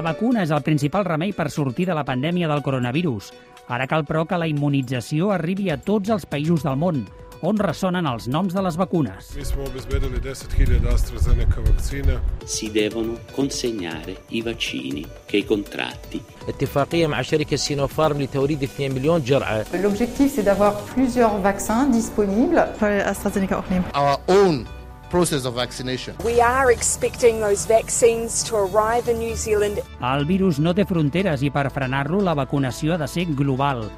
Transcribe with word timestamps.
vacuna 0.00 0.42
és 0.42 0.50
el 0.54 0.62
principal 0.64 1.04
remei 1.04 1.32
per 1.36 1.50
sortir 1.52 1.86
de 1.86 1.94
la 1.94 2.04
pandèmia 2.06 2.48
del 2.48 2.62
coronavirus. 2.64 3.30
Ara 3.68 3.86
cal, 3.90 4.04
però, 4.06 4.24
que 4.26 4.38
la 4.38 4.46
immunització 4.48 5.32
arribi 5.34 5.70
a 5.70 5.76
tots 5.76 6.10
els 6.14 6.24
països 6.26 6.62
del 6.64 6.78
món, 6.78 7.02
on 7.44 7.58
ressonen 7.60 8.06
els 8.08 8.28
noms 8.32 8.54
de 8.56 8.62
les 8.64 8.76
vacunes. 8.80 9.32
Mi 9.36 9.44
smo 9.44 9.66
obezbedili 9.68 10.20
10.000 10.24 10.86
AstraZeneca 10.92 11.60
vakcina. 11.60 12.20
si 12.46 12.70
devono 12.70 13.18
consegnare 13.34 14.16
i 14.30 14.40
vaccini 14.42 15.06
che 15.26 15.36
i 15.38 15.44
contratti. 15.44 16.22
اتفاقية 16.48 17.06
مع 17.06 17.22
شركة 17.22 17.56
سينوفارم 17.56 18.22
لتوريد 18.22 18.62
2 18.62 18.92
مليون 18.94 19.22
جرعة 19.22 19.64
L'objectif, 19.82 20.32
c'est 20.34 20.44
d'avoir 20.44 20.72
plusieurs 20.94 21.36
vaccins 21.42 21.86
disponibles. 21.90 22.64
Voll 22.80 23.00
AstraZeneca 23.00 23.56
aufnehmen. 23.58 23.84
our 23.94 24.18
own 24.28 24.64
process 25.11 25.45
of 25.45 25.55
vaccination. 25.55 26.15
We 26.23 26.39
are 26.39 26.71
expecting 26.71 27.41
those 27.41 27.67
vaccines 27.67 28.43
to 28.47 28.55
arrive 28.55 29.11
in 29.11 29.19
New 29.19 29.35
Zealand 29.35 29.81
El 29.99 30.25
virus 30.25 30.57
no 30.63 30.73
té 30.73 30.85
fronteres 30.87 31.43
i 31.43 31.51
per 31.51 31.67
frenar-lo 31.69 32.21
la 32.23 32.33
vacunació 32.33 32.95
ha 32.95 33.01
de 33.01 33.09
ser 33.11 33.27
global. 33.35 33.89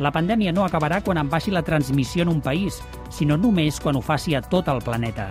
La 0.00 0.10
pandèmia 0.10 0.54
no 0.56 0.64
acabarà 0.64 1.02
quan 1.04 1.20
en 1.20 1.28
baixi 1.28 1.52
la 1.52 1.62
transmissió 1.62 2.24
en 2.24 2.32
un 2.32 2.40
país, 2.40 2.80
sinó 3.12 3.36
només 3.36 3.78
quan 3.80 3.96
ho 3.96 4.02
faci 4.02 4.34
a 4.34 4.40
tot 4.40 4.72
el 4.72 4.80
planeta. 4.82 5.28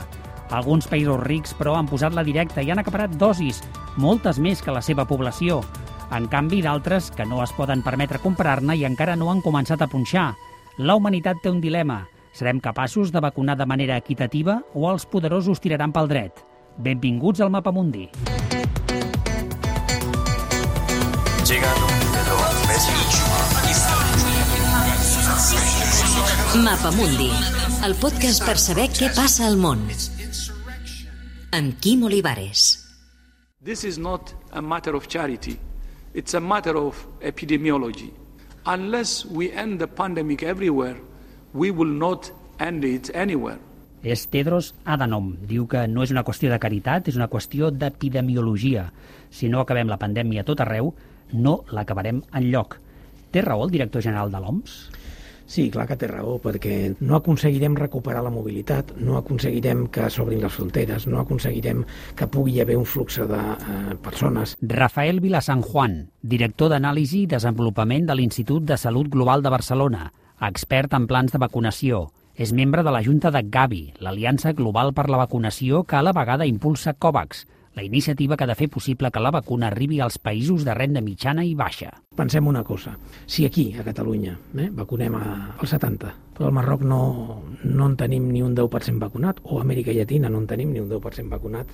Alguns 0.51 0.85
països 0.87 1.19
rics, 1.25 1.55
però, 1.57 1.73
han 1.79 1.89
posat 1.89 2.13
la 2.13 2.23
directa 2.27 2.61
i 2.61 2.69
han 2.71 2.79
acaparat 2.79 3.17
dosis, 3.17 3.63
moltes 3.97 4.37
més 4.39 4.61
que 4.61 4.71
la 4.71 4.83
seva 4.85 5.07
població. 5.09 5.61
En 6.11 6.27
canvi, 6.27 6.61
d'altres 6.61 7.09
que 7.15 7.25
no 7.25 7.41
es 7.41 7.53
poden 7.57 7.81
permetre 7.81 8.21
comprar-ne 8.21 8.75
i 8.77 8.85
encara 8.85 9.15
no 9.15 9.31
han 9.31 9.41
començat 9.41 9.81
a 9.81 9.89
punxar. 9.89 10.33
La 10.77 10.95
humanitat 10.99 11.41
té 11.41 11.49
un 11.49 11.61
dilema. 11.63 12.03
Serem 12.31 12.59
capaços 12.59 13.11
de 13.11 13.19
vacunar 13.19 13.57
de 13.57 13.65
manera 13.65 13.97
equitativa 13.97 14.61
o 14.73 14.87
els 14.89 15.03
poderosos 15.05 15.59
tiraran 15.59 15.91
pel 15.91 16.07
dret? 16.07 16.39
Benvinguts 16.77 17.41
al 17.41 17.51
Mapa 17.51 17.71
Mundi. 17.75 18.07
Mapamundi, 26.63 27.29
el 27.83 27.95
podcast 27.99 28.45
per 28.45 28.55
saber 28.59 28.87
què 28.95 29.11
passa 29.15 29.45
al 29.47 29.59
món. 29.59 29.83
Amb 31.51 31.77
Quim 31.83 32.07
Olivares. 32.07 32.79
This 33.63 33.83
is 33.83 33.99
not 33.99 34.33
a 34.51 34.61
matter 34.61 34.95
of 34.95 35.07
charity, 35.07 35.57
it's 36.13 36.33
a 36.33 36.39
matter 36.39 36.77
of 36.77 37.05
epidemiology. 37.19 38.11
Unless 38.65 39.25
we 39.25 39.51
end 39.51 39.79
the 39.79 39.87
pandemic 39.87 40.43
everywhere, 40.43 40.97
we 41.53 41.71
will 41.71 41.91
not 41.91 42.31
end 42.59 42.85
it 42.85 43.11
anywhere. 43.15 43.59
És 44.03 44.25
Tedros 44.33 44.73
Adhanom. 44.83 45.35
Diu 45.45 45.67
que 45.69 45.85
no 45.87 46.01
és 46.01 46.11
una 46.13 46.23
qüestió 46.25 46.49
de 46.49 46.59
caritat, 46.59 47.11
és 47.11 47.17
una 47.19 47.29
qüestió 47.29 47.69
d'epidemiologia. 47.69 48.87
Si 49.29 49.49
no 49.49 49.61
acabem 49.61 49.91
la 49.91 49.99
pandèmia 50.01 50.41
a 50.41 50.47
tot 50.47 50.63
arreu, 50.63 50.95
no 51.33 51.61
l'acabarem 51.71 52.23
en 52.33 52.49
lloc. 52.51 52.79
Té 53.31 53.45
raó 53.45 53.63
el 53.65 53.71
director 53.71 54.01
general 54.01 54.31
de 54.33 54.41
l'OMS? 54.41 54.81
Sí, 55.51 55.65
clar 55.67 55.83
que 55.83 55.97
té 55.99 56.07
raó, 56.07 56.37
perquè 56.39 56.93
no 57.03 57.17
aconseguirem 57.17 57.73
recuperar 57.75 58.21
la 58.23 58.31
mobilitat, 58.31 58.93
no 59.03 59.17
aconseguirem 59.19 59.83
que 59.91 60.05
s'obrin 60.07 60.39
les 60.39 60.53
fronteres, 60.55 61.09
no 61.11 61.19
aconseguirem 61.19 61.83
que 62.15 62.27
pugui 62.31 62.61
haver 62.63 62.77
un 62.79 62.87
flux 62.87 63.19
de 63.19 63.41
eh, 63.41 63.97
persones. 64.01 64.55
Rafael 64.61 65.19
Vilasan 65.19 65.61
Juan, 65.61 65.97
director 66.21 66.71
d'anàlisi 66.71 67.25
i 67.25 67.31
desenvolupament 67.33 68.07
de 68.07 68.15
l'Institut 68.15 68.63
de 68.63 68.79
Salut 68.79 69.11
Global 69.11 69.43
de 69.43 69.51
Barcelona, 69.51 70.05
expert 70.47 70.93
en 70.97 71.07
plans 71.07 71.31
de 71.31 71.39
vacunació. 71.41 72.09
És 72.33 72.53
membre 72.55 72.81
de 72.81 72.91
la 72.93 73.03
Junta 73.05 73.29
de 73.29 73.43
Gavi, 73.43 73.83
l'Aliança 73.99 74.53
Global 74.57 74.93
per 74.97 75.09
la 75.11 75.19
Vacunació 75.19 75.83
que 75.83 75.99
a 75.99 76.01
la 76.01 76.13
vegada 76.15 76.47
impulsa 76.47 76.93
COVAX, 76.93 77.45
la 77.75 77.83
iniciativa 77.83 78.35
que 78.35 78.43
ha 78.43 78.47
de 78.47 78.55
fer 78.55 78.69
possible 78.69 79.11
que 79.11 79.19
la 79.19 79.31
vacuna 79.31 79.67
arribi 79.67 79.99
als 80.01 80.17
països 80.19 80.65
de 80.67 80.73
renda 80.75 81.01
mitjana 81.01 81.45
i 81.47 81.53
baixa. 81.55 81.91
Pensem 82.15 82.47
una 82.47 82.63
cosa, 82.63 82.97
si 83.25 83.45
aquí, 83.45 83.71
a 83.79 83.83
Catalunya, 83.83 84.37
eh, 84.57 84.69
vacunem 84.71 85.15
al 85.15 85.67
70, 85.67 86.13
però 86.35 86.49
al 86.49 86.55
Marroc 86.57 86.83
no, 86.83 87.43
no 87.63 87.87
en 87.87 87.95
tenim 87.95 88.27
ni 88.31 88.43
un 88.43 88.55
10% 88.55 88.99
vacunat, 88.99 89.39
o 89.43 89.59
a 89.59 89.63
Amèrica 89.63 89.95
Llatina 89.95 90.29
no 90.29 90.39
en 90.43 90.47
tenim 90.47 90.73
ni 90.73 90.83
un 90.83 90.89
10% 90.89 91.29
vacunat, 91.29 91.67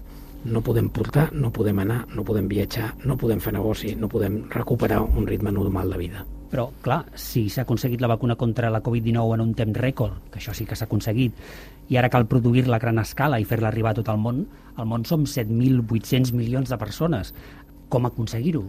no 0.46 0.62
podem 0.62 0.90
portar, 0.90 1.32
no 1.34 1.52
podem 1.52 1.80
anar, 1.80 2.06
no 2.14 2.24
podem 2.24 2.48
viatjar, 2.48 2.94
no 3.06 3.18
podem 3.18 3.42
fer 3.42 3.54
negoci, 3.58 3.96
no 3.96 4.10
podem 4.10 4.44
recuperar 4.54 5.02
un 5.02 5.26
ritme 5.26 5.52
normal 5.52 5.90
de 5.90 5.98
vida. 5.98 6.26
Però, 6.52 6.70
clar, 6.82 7.02
si 7.20 7.48
s'ha 7.52 7.66
aconseguit 7.66 8.02
la 8.02 8.10
vacuna 8.12 8.38
contra 8.40 8.70
la 8.72 8.82
Covid-19 8.84 9.36
en 9.36 9.44
un 9.44 9.54
temps 9.58 9.76
rècord, 9.78 10.30
que 10.32 10.40
això 10.40 10.56
sí 10.56 10.66
que 10.66 10.78
s'ha 10.80 10.88
aconseguit, 10.88 11.36
i 11.92 11.98
ara 12.00 12.12
cal 12.14 12.28
produir-la 12.28 12.80
a 12.80 12.84
gran 12.84 13.00
escala 13.04 13.40
i 13.40 13.48
fer-la 13.48 13.68
arribar 13.72 13.92
a 13.92 14.00
tot 14.00 14.12
el 14.14 14.22
món, 14.22 14.46
al 14.78 14.88
món 14.88 15.04
som 15.08 15.26
7.800 15.28 16.32
milions 16.36 16.72
de 16.72 16.80
persones. 16.80 17.34
Com 17.92 18.08
aconseguir-ho? 18.08 18.64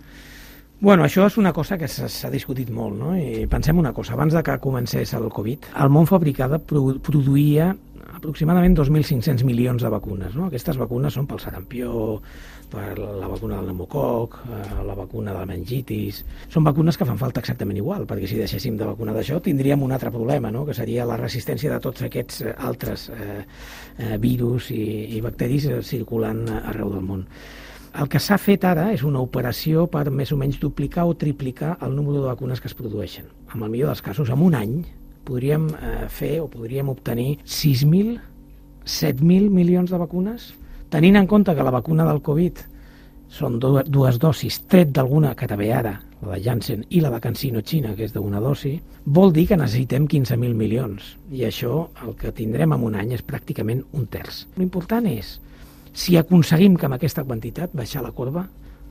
Bueno, 0.81 1.03
això 1.03 1.25
és 1.27 1.35
una 1.41 1.51
cosa 1.53 1.75
que 1.75 1.89
s'ha 1.91 2.31
discutit 2.31 2.69
molt, 2.71 2.95
no? 2.95 3.17
I 3.19 3.49
pensem 3.51 3.79
una 3.81 3.91
cosa, 3.93 4.15
abans 4.15 4.37
de 4.37 4.45
que 4.47 4.61
comencés 4.63 5.11
el 5.19 5.27
Covid, 5.35 5.73
el 5.83 5.91
món 5.91 6.07
fabricada 6.07 6.61
produ 6.63 7.01
produïa 7.03 7.73
aproximadament 8.19 8.77
2.500 8.79 9.43
milions 9.47 9.83
de 9.83 9.91
vacunes. 9.91 10.37
No? 10.39 10.47
Aquestes 10.47 10.79
vacunes 10.79 11.15
són 11.19 11.27
pel 11.27 11.43
sarampió, 11.43 12.21
per 12.71 12.99
la 12.99 13.29
vacuna 13.31 13.57
del 13.57 13.71
pneumococ, 13.71 14.39
eh, 14.45 14.63
la 14.87 14.95
vacuna 14.95 15.33
de 15.33 15.39
la 15.39 15.47
meningitis... 15.49 16.23
Són 16.53 16.67
vacunes 16.67 16.99
que 16.99 17.07
fan 17.09 17.19
falta 17.21 17.43
exactament 17.43 17.79
igual, 17.81 18.05
perquè 18.09 18.29
si 18.29 18.41
deixéssim 18.41 18.77
de 18.79 18.89
vacunar 18.89 19.15
d'això 19.17 19.41
tindríem 19.43 19.83
un 19.83 19.95
altre 19.97 20.13
problema, 20.15 20.53
no? 20.55 20.67
que 20.69 20.77
seria 20.77 21.07
la 21.09 21.19
resistència 21.21 21.73
de 21.73 21.81
tots 21.85 22.05
aquests 22.07 22.43
eh, 22.45 22.53
altres 22.71 23.09
eh, 23.15 23.41
eh, 23.99 24.19
virus 24.21 24.71
i, 24.75 24.85
i 25.17 25.23
bacteris 25.25 25.71
circulant 25.89 26.45
arreu 26.61 26.93
del 26.93 27.07
món. 27.09 27.25
El 27.97 28.09
que 28.13 28.21
s'ha 28.21 28.37
fet 28.39 28.65
ara 28.69 28.91
és 28.93 29.03
una 29.07 29.21
operació 29.25 29.87
per 29.91 30.11
més 30.13 30.33
o 30.33 30.37
menys 30.37 30.59
duplicar 30.61 31.07
o 31.09 31.17
triplicar 31.17 31.77
el 31.83 31.97
número 31.97 32.21
de 32.21 32.29
vacunes 32.29 32.61
que 32.61 32.69
es 32.69 32.77
produeixen. 32.77 33.27
En 33.55 33.63
el 33.63 33.71
millor 33.71 33.93
dels 33.93 34.03
casos, 34.05 34.31
en 34.31 34.43
un 34.45 34.55
any 34.55 34.83
podríem 35.29 35.69
eh, 35.73 36.09
fer 36.09 36.39
o 36.41 36.49
podríem 36.53 36.89
obtenir 36.93 37.39
6.000, 37.45 38.19
7.000 38.85 39.49
milions 39.53 39.91
de 39.91 40.01
vacunes, 40.01 40.53
tenint 40.93 41.17
en 41.17 41.27
compte 41.27 41.55
que 41.55 41.65
la 41.65 41.75
vacuna 41.75 42.07
del 42.09 42.23
Covid 42.25 42.61
són 43.29 43.59
dues 43.61 44.19
dosis, 44.21 44.63
tret 44.73 44.93
d'alguna 44.97 45.35
que 45.37 45.49
també 45.49 45.69
ara, 45.77 45.99
la 46.23 46.35
de 46.35 46.43
Janssen 46.45 46.85
i 46.89 47.03
la 47.05 47.11
de 47.13 47.21
Cancino 47.21 47.61
Xina, 47.61 47.93
que 47.95 48.07
és 48.09 48.15
d'una 48.15 48.41
dosi, 48.41 48.79
vol 49.05 49.35
dir 49.37 49.47
que 49.51 49.59
necessitem 49.61 50.09
15.000 50.09 50.57
milions. 50.57 51.13
I 51.31 51.45
això, 51.49 51.89
el 52.07 52.17
que 52.19 52.33
tindrem 52.33 52.73
en 52.73 52.87
un 52.89 52.97
any, 52.99 53.13
és 53.15 53.25
pràcticament 53.27 53.85
un 53.93 54.09
terç. 54.11 54.47
L'important 54.57 55.07
és, 55.11 55.37
si 55.93 56.17
aconseguim 56.17 56.77
que 56.77 56.89
amb 56.89 56.97
aquesta 56.99 57.25
quantitat 57.25 57.75
baixar 57.77 58.03
la 58.05 58.15
corba, 58.17 58.47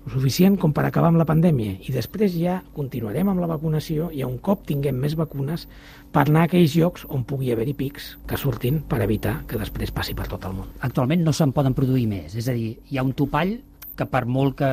suficient 0.08 0.56
com 0.60 0.72
per 0.74 0.86
acabar 0.88 1.10
amb 1.12 1.20
la 1.20 1.28
pandèmia 1.28 1.76
i 1.84 1.94
després 1.94 2.32
ja 2.38 2.62
continuarem 2.76 3.28
amb 3.28 3.42
la 3.44 3.50
vacunació 3.50 4.08
i 4.16 4.24
un 4.24 4.38
cop 4.44 4.64
tinguem 4.68 4.96
més 4.96 5.18
vacunes 5.20 5.66
per 6.14 6.24
anar 6.24 6.46
a 6.46 6.50
aquells 6.50 6.78
llocs 6.80 7.04
on 7.12 7.26
pugui 7.28 7.52
haver-hi 7.52 7.76
pics 7.78 8.14
que 8.28 8.40
surtin 8.40 8.80
per 8.88 9.02
evitar 9.04 9.42
que 9.48 9.60
després 9.60 9.92
passi 9.92 10.16
per 10.16 10.30
tot 10.32 10.48
el 10.48 10.56
món. 10.56 10.72
Actualment 10.88 11.26
no 11.28 11.36
se'n 11.36 11.52
poden 11.56 11.76
produir 11.78 12.08
més, 12.08 12.38
és 12.40 12.48
a 12.48 12.56
dir, 12.56 12.78
hi 12.88 12.98
ha 12.98 13.06
un 13.06 13.14
topall 13.18 13.58
que 13.98 14.08
per 14.08 14.24
molt 14.26 14.58
que 14.62 14.72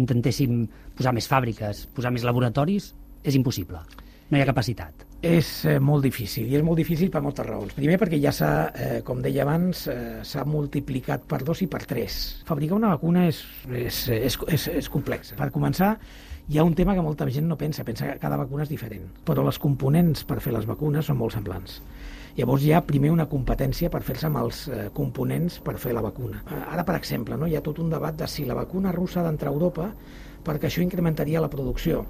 intentéssim 0.00 0.64
posar 0.98 1.14
més 1.14 1.28
fàbriques, 1.30 1.86
posar 1.94 2.10
més 2.14 2.26
laboratoris, 2.26 2.92
és 3.22 3.38
impossible. 3.38 3.80
No 4.30 4.38
hi 4.38 4.42
ha 4.42 4.50
capacitat. 4.50 5.06
És 5.24 5.48
eh, 5.64 5.78
molt 5.80 6.04
difícil, 6.04 6.50
i 6.50 6.58
és 6.58 6.64
molt 6.64 6.76
difícil 6.76 7.08
per 7.12 7.22
moltes 7.24 7.46
raons. 7.46 7.72
Primer 7.72 7.96
perquè 8.00 8.18
ja 8.20 8.32
s'ha, 8.34 8.50
eh, 8.76 8.98
com 9.06 9.22
deia 9.24 9.46
abans, 9.46 9.86
eh, 9.88 10.20
s'ha 10.26 10.44
multiplicat 10.44 11.24
per 11.30 11.40
dos 11.46 11.62
i 11.64 11.68
per 11.70 11.80
tres. 11.88 12.42
Fabricar 12.44 12.76
una 12.76 12.92
vacuna 12.92 13.24
és, 13.30 13.40
és, 13.72 14.02
és, 14.12 14.36
és, 14.52 14.68
és 14.82 14.90
complex. 14.92 15.32
Per 15.38 15.48
començar, 15.54 15.94
hi 16.44 16.58
ha 16.60 16.66
un 16.68 16.74
tema 16.76 16.92
que 16.92 17.00
molta 17.00 17.24
gent 17.32 17.48
no 17.48 17.56
pensa, 17.56 17.86
pensa 17.88 18.10
que 18.10 18.18
cada 18.20 18.36
vacuna 18.36 18.66
és 18.66 18.72
diferent, 18.74 19.06
però 19.24 19.46
les 19.46 19.56
components 19.58 20.26
per 20.28 20.42
fer 20.44 20.52
les 20.52 20.68
vacunes 20.68 21.08
són 21.08 21.16
molt 21.22 21.32
semblants. 21.32 21.78
Llavors 22.36 22.66
hi 22.66 22.74
ha 22.74 22.82
primer 22.84 23.14
una 23.14 23.28
competència 23.30 23.88
per 23.94 24.02
fer-se 24.04 24.26
amb 24.28 24.42
els 24.42 24.66
eh, 24.68 24.88
components 24.92 25.56
per 25.64 25.78
fer 25.80 25.94
la 25.96 26.02
vacuna. 26.04 26.42
Eh, 26.44 26.60
ara, 26.74 26.84
per 26.84 26.98
exemple, 26.98 27.38
no, 27.40 27.48
hi 27.48 27.56
ha 27.56 27.64
tot 27.64 27.80
un 27.80 27.88
debat 27.88 28.16
de 28.18 28.28
si 28.28 28.44
la 28.44 28.58
vacuna 28.58 28.92
russa 28.92 29.22
ha 29.22 29.26
d'entrar 29.28 29.52
a 29.52 29.56
Europa 29.56 29.88
perquè 30.44 30.68
això 30.68 30.82
incrementaria 30.84 31.40
la 31.40 31.48
producció. 31.48 32.04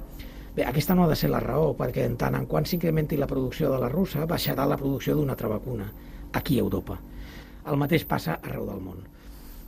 Bé, 0.54 0.62
aquesta 0.62 0.94
no 0.94 1.02
ha 1.02 1.10
de 1.10 1.16
ser 1.18 1.32
la 1.32 1.40
raó, 1.42 1.72
perquè 1.74 2.04
en 2.06 2.14
tant 2.14 2.36
en 2.38 2.44
quant 2.46 2.66
s'incrementi 2.68 3.16
la 3.18 3.26
producció 3.26 3.72
de 3.72 3.80
la 3.82 3.88
russa, 3.90 4.22
baixarà 4.30 4.68
la 4.70 4.78
producció 4.78 5.16
d'una 5.16 5.34
altra 5.34 5.50
vacuna, 5.50 5.88
aquí 6.32 6.60
a 6.60 6.62
Europa. 6.62 7.00
El 7.66 7.80
mateix 7.80 8.04
passa 8.06 8.36
arreu 8.36 8.68
del 8.68 8.78
món. 8.84 9.00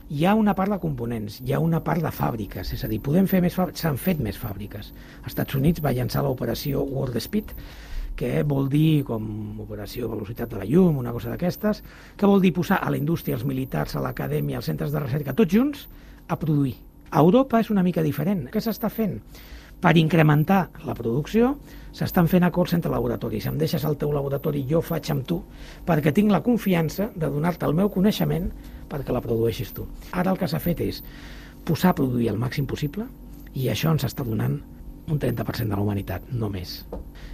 Hi 0.07 0.23
ha 0.23 0.37
una 0.39 0.53
part 0.55 0.71
de 0.71 0.77
components, 0.79 1.41
hi 1.43 1.51
ha 1.51 1.59
una 1.59 1.81
part 1.83 1.99
de 2.05 2.13
fàbriques, 2.15 2.71
és 2.71 2.85
a 2.85 2.87
dir, 2.87 3.01
podem 3.03 3.27
fer 3.27 3.41
més 3.43 3.57
s'han 3.57 3.99
fet 3.99 4.21
més 4.23 4.39
fàbriques. 4.39 4.93
Els 5.19 5.33
Estats 5.33 5.59
Units 5.59 5.83
va 5.83 5.91
llançar 5.91 6.23
l'operació 6.23 6.85
World 6.87 7.19
Speed, 7.19 7.51
que 8.17 8.31
vol 8.47 8.71
dir 8.71 9.03
com 9.05 9.59
operació 9.67 10.07
velocitat 10.13 10.55
de 10.55 10.61
la 10.61 10.69
llum, 10.71 11.03
una 11.03 11.11
cosa 11.11 11.33
d'aquestes, 11.33 11.83
que 12.15 12.31
vol 12.31 12.39
dir 12.41 12.53
posar 12.55 12.79
a 12.79 12.95
la 12.95 12.97
indústria, 12.97 13.35
als 13.35 13.45
militars, 13.45 13.97
a 13.97 14.07
l'acadèmia, 14.07 14.61
als 14.61 14.71
centres 14.71 14.95
de 14.95 15.03
recerca, 15.03 15.35
tots 15.35 15.51
junts, 15.53 15.83
a 16.27 16.39
produir. 16.39 16.77
A 17.11 17.19
Europa 17.19 17.59
és 17.59 17.69
una 17.75 17.83
mica 17.83 18.03
diferent. 18.03 18.47
Què 18.51 18.63
s'està 18.63 18.87
fent? 18.87 19.19
Per 19.81 19.93
incrementar 19.99 20.69
la 20.87 20.95
producció, 20.97 21.51
s'estan 21.93 22.29
fent 22.29 22.45
acords 22.47 22.73
entre 22.73 22.91
laboratoris. 22.91 23.45
Em 23.45 23.57
deixes 23.61 23.85
al 23.85 23.97
teu 23.97 24.11
laboratori, 24.13 24.63
jo 24.69 24.81
faig 24.81 25.11
amb 25.13 25.25
tu, 25.29 25.41
perquè 25.85 26.13
tinc 26.13 26.33
la 26.33 26.41
confiança 26.45 27.11
de 27.15 27.29
donar-te 27.29 27.65
el 27.65 27.77
meu 27.77 27.91
coneixement 27.93 28.49
perquè 28.89 29.13
la 29.13 29.21
produeixis 29.21 29.73
tu. 29.75 29.85
Ara 30.11 30.33
el 30.33 30.39
que 30.39 30.49
s'ha 30.49 30.61
fet 30.63 30.81
és 30.85 31.03
posar 31.67 31.91
a 31.91 31.97
produir 31.99 32.29
el 32.31 32.41
màxim 32.41 32.65
possible 32.65 33.07
I 33.57 33.71
això 33.71 33.89
ens 33.89 34.03
està 34.05 34.21
donant 34.25 34.59
un 35.07 35.19
30% 35.19 35.71
de 35.71 35.77
la 35.77 35.81
humanitat, 35.81 36.27
no 36.29 36.49
més. 36.53 36.83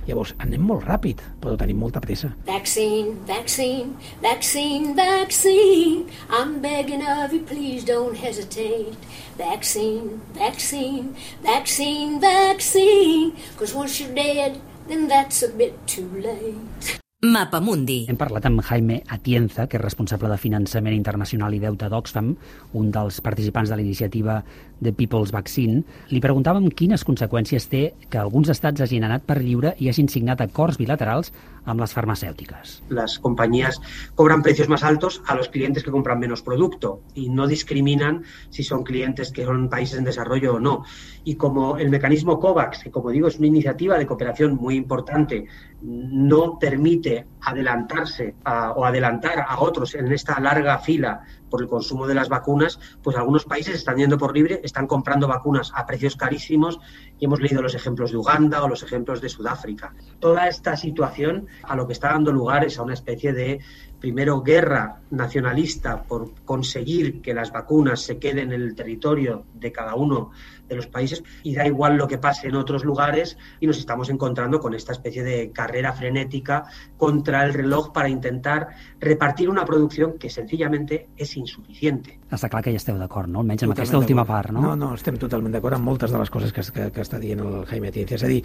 Llavors, 0.07 0.33
anem 0.43 0.65
molt 0.67 0.83
ràpid, 0.87 1.21
però 1.39 1.55
tenim 1.59 1.79
molta 1.79 2.01
pressa. 2.03 2.33
Vaccine, 2.47 3.13
vaccine, 3.27 3.93
vaccine, 4.21 4.93
vaccine. 4.97 6.09
I'm 6.29 6.59
begging 6.61 7.05
of 7.07 7.31
you, 7.33 7.41
please 7.41 7.85
don't 7.85 8.17
hesitate. 8.17 8.97
Vaccine, 9.37 10.19
vaccine, 10.33 11.15
vaccine, 11.43 12.19
vaccine. 12.19 13.31
Cause 13.57 13.73
once 13.73 13.99
you're 13.99 14.13
dead, 14.13 14.59
then 14.87 15.07
that's 15.07 15.41
a 15.41 15.49
bit 15.49 15.73
too 15.87 16.09
late. 16.19 17.02
Mapamundi. 17.23 18.01
Hem 18.11 18.17
parlat 18.19 18.43
amb 18.49 18.59
Jaime 18.67 18.97
Atienza, 19.15 19.63
que 19.71 19.77
és 19.79 19.83
responsable 19.83 20.27
de 20.27 20.35
finançament 20.35 20.91
internacional 20.91 21.53
i 21.55 21.61
deute 21.61 21.87
d'Oxfam, 21.87 22.33
un 22.75 22.89
dels 22.91 23.21
participants 23.23 23.71
de 23.71 23.77
la 23.79 23.85
iniciativa 23.85 24.41
The 24.83 24.91
People's 24.91 25.31
Vaccine. 25.31 25.85
Li 26.11 26.19
preguntàvem 26.19 26.67
quines 26.75 27.05
conseqüències 27.07 27.69
té 27.71 27.83
que 28.11 28.19
alguns 28.19 28.51
estats 28.51 28.83
hagin 28.83 29.07
anat 29.07 29.23
per 29.23 29.39
lliure 29.39 29.71
i 29.79 29.87
hagin 29.87 30.11
signat 30.11 30.43
acords 30.43 30.75
bilaterals 30.81 31.31
amb 31.63 31.79
las 31.79 31.93
farmacéuticas. 31.95 32.81
Las 32.89 33.19
compañías 33.19 33.79
cobran 34.15 34.41
precios 34.43 34.67
más 34.67 34.83
altos 34.83 35.21
a 35.25 35.35
los 35.35 35.47
clientes 35.47 35.83
que 35.83 35.91
compran 35.91 36.19
menos 36.19 36.41
producto 36.41 36.99
y 37.15 37.29
no 37.29 37.47
discriminan 37.47 38.23
si 38.49 38.63
son 38.63 38.83
clientes 38.83 39.31
que 39.31 39.45
son 39.45 39.69
países 39.69 39.97
en 39.97 40.03
desarrollo 40.03 40.55
o 40.55 40.59
no. 40.59 40.83
Y 41.23 41.35
como 41.35 41.77
el 41.77 41.89
mecanismo 41.89 42.41
COVAX, 42.41 42.83
que 42.83 42.91
como 42.91 43.11
digo 43.11 43.29
es 43.29 43.37
una 43.37 43.47
iniciativa 43.47 43.97
de 43.97 44.05
cooperación 44.05 44.55
muy 44.55 44.75
importante, 44.75 45.47
no 45.83 46.57
permite 46.57 47.27
adelantarse 47.41 48.35
a, 48.45 48.71
o 48.71 48.85
adelantar 48.85 49.45
a 49.47 49.59
otros 49.59 49.95
en 49.95 50.11
esta 50.11 50.39
larga 50.39 50.77
fila 50.79 51.21
por 51.49 51.61
el 51.61 51.67
consumo 51.67 52.07
de 52.07 52.15
las 52.15 52.29
vacunas, 52.29 52.79
pues 53.01 53.17
algunos 53.17 53.45
países 53.45 53.75
están 53.75 53.97
yendo 53.97 54.17
por 54.17 54.33
libre, 54.33 54.61
están 54.63 54.87
comprando 54.87 55.27
vacunas 55.27 55.71
a 55.75 55.85
precios 55.85 56.15
carísimos 56.15 56.79
y 57.23 57.25
hemos 57.25 57.39
leído 57.39 57.61
los 57.61 57.73
ejemplos 57.73 58.11
de 58.11 58.17
Uganda 58.17 58.61
o 58.61 58.67
los 58.67 58.83
ejemplos 58.83 59.21
de 59.21 59.29
Sudáfrica. 59.29 59.93
Toda 60.19 60.49
esta 60.49 60.75
situación 60.75 61.47
a 61.63 61.73
lo 61.73 61.87
que 61.87 61.93
está 61.93 62.09
dando 62.09 62.33
lugar 62.33 62.65
es 62.65 62.77
a 62.77 62.83
una 62.83 62.95
especie 62.95 63.31
de 63.31 63.61
primero 64.03 64.41
guerra 64.41 64.99
nacionalista 65.11 66.03
por 66.03 66.33
conseguir 66.43 67.21
que 67.21 67.33
las 67.33 67.53
vacunas 67.53 68.01
se 68.01 68.17
queden 68.17 68.51
en 68.51 68.61
el 68.61 68.75
territorio 68.75 69.45
de 69.53 69.71
cada 69.71 69.95
uno 69.95 70.31
de 70.67 70.75
los 70.75 70.87
países 70.87 71.23
y 71.43 71.55
da 71.55 71.65
igual 71.65 71.95
lo 71.95 72.07
que 72.07 72.17
pase 72.17 72.47
en 72.47 72.55
otros 72.55 72.83
lugares 72.83 73.37
y 73.61 73.67
nos 73.67 73.77
estamos 73.77 74.09
encontrando 74.09 74.59
con 74.59 74.73
esta 74.73 74.91
especie 74.91 75.23
de 75.23 75.51
carrera 75.51 75.93
frenética 75.93 76.65
contra 76.97 77.45
el 77.45 77.53
reloj 77.53 77.93
para 77.93 78.09
intentar 78.09 78.69
repartir 78.99 79.49
una 79.49 79.63
producción 79.63 80.17
que 80.19 80.29
sencillamente 80.29 81.07
és 81.15 81.37
insuficiente. 81.37 82.19
Està 82.33 82.49
clar 82.49 82.63
que 82.65 82.73
hi 82.73 82.79
esteu 82.79 82.97
d'acord, 82.97 83.29
no? 83.29 83.43
Almenys 83.43 83.63
amb 83.67 83.75
aquesta 83.75 83.99
última 83.99 84.25
part, 84.25 84.51
no? 84.51 84.63
No, 84.65 84.75
no, 84.75 84.93
estem 84.97 85.15
totalment 85.21 85.53
d'acord 85.53 85.77
amb 85.77 85.85
moltes 85.85 86.11
de 86.11 86.19
les 86.19 86.31
coses 86.33 86.51
que, 86.51 86.63
que, 86.73 86.89
que 86.91 87.03
està 87.13 87.21
dient 87.21 87.41
el 87.43 87.65
Jaime 87.69 87.91
Atienza. 87.91 88.15
És 88.17 88.23
a 88.23 88.31
dir, 88.31 88.41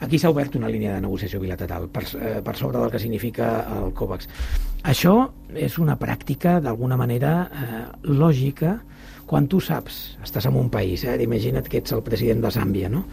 aquí 0.00 0.18
s'ha 0.18 0.32
obert 0.32 0.56
una 0.58 0.68
línia 0.68 0.96
de 0.96 1.04
negociació 1.04 1.40
bilateral 1.40 1.88
per, 1.88 2.04
eh, 2.18 2.40
per 2.42 2.56
sobre 2.56 2.78
del 2.78 2.90
que 2.90 2.98
significa 2.98 3.66
el 3.76 3.92
COVAX. 3.94 4.28
Això 4.84 5.30
és 5.54 5.78
una 5.78 5.98
pràctica, 5.98 6.60
d'alguna 6.60 6.96
manera, 6.96 7.50
eh, 7.52 7.84
lògica, 8.02 8.80
quan 9.26 9.46
tu 9.46 9.60
saps, 9.60 10.16
estàs 10.24 10.46
en 10.46 10.56
un 10.56 10.70
país, 10.70 11.04
eh, 11.04 11.22
imagina't 11.22 11.68
que 11.68 11.78
ets 11.78 11.92
el 11.92 12.02
president 12.02 12.40
de 12.40 12.48
Zàmbia, 12.48 12.88
no? 12.88 13.04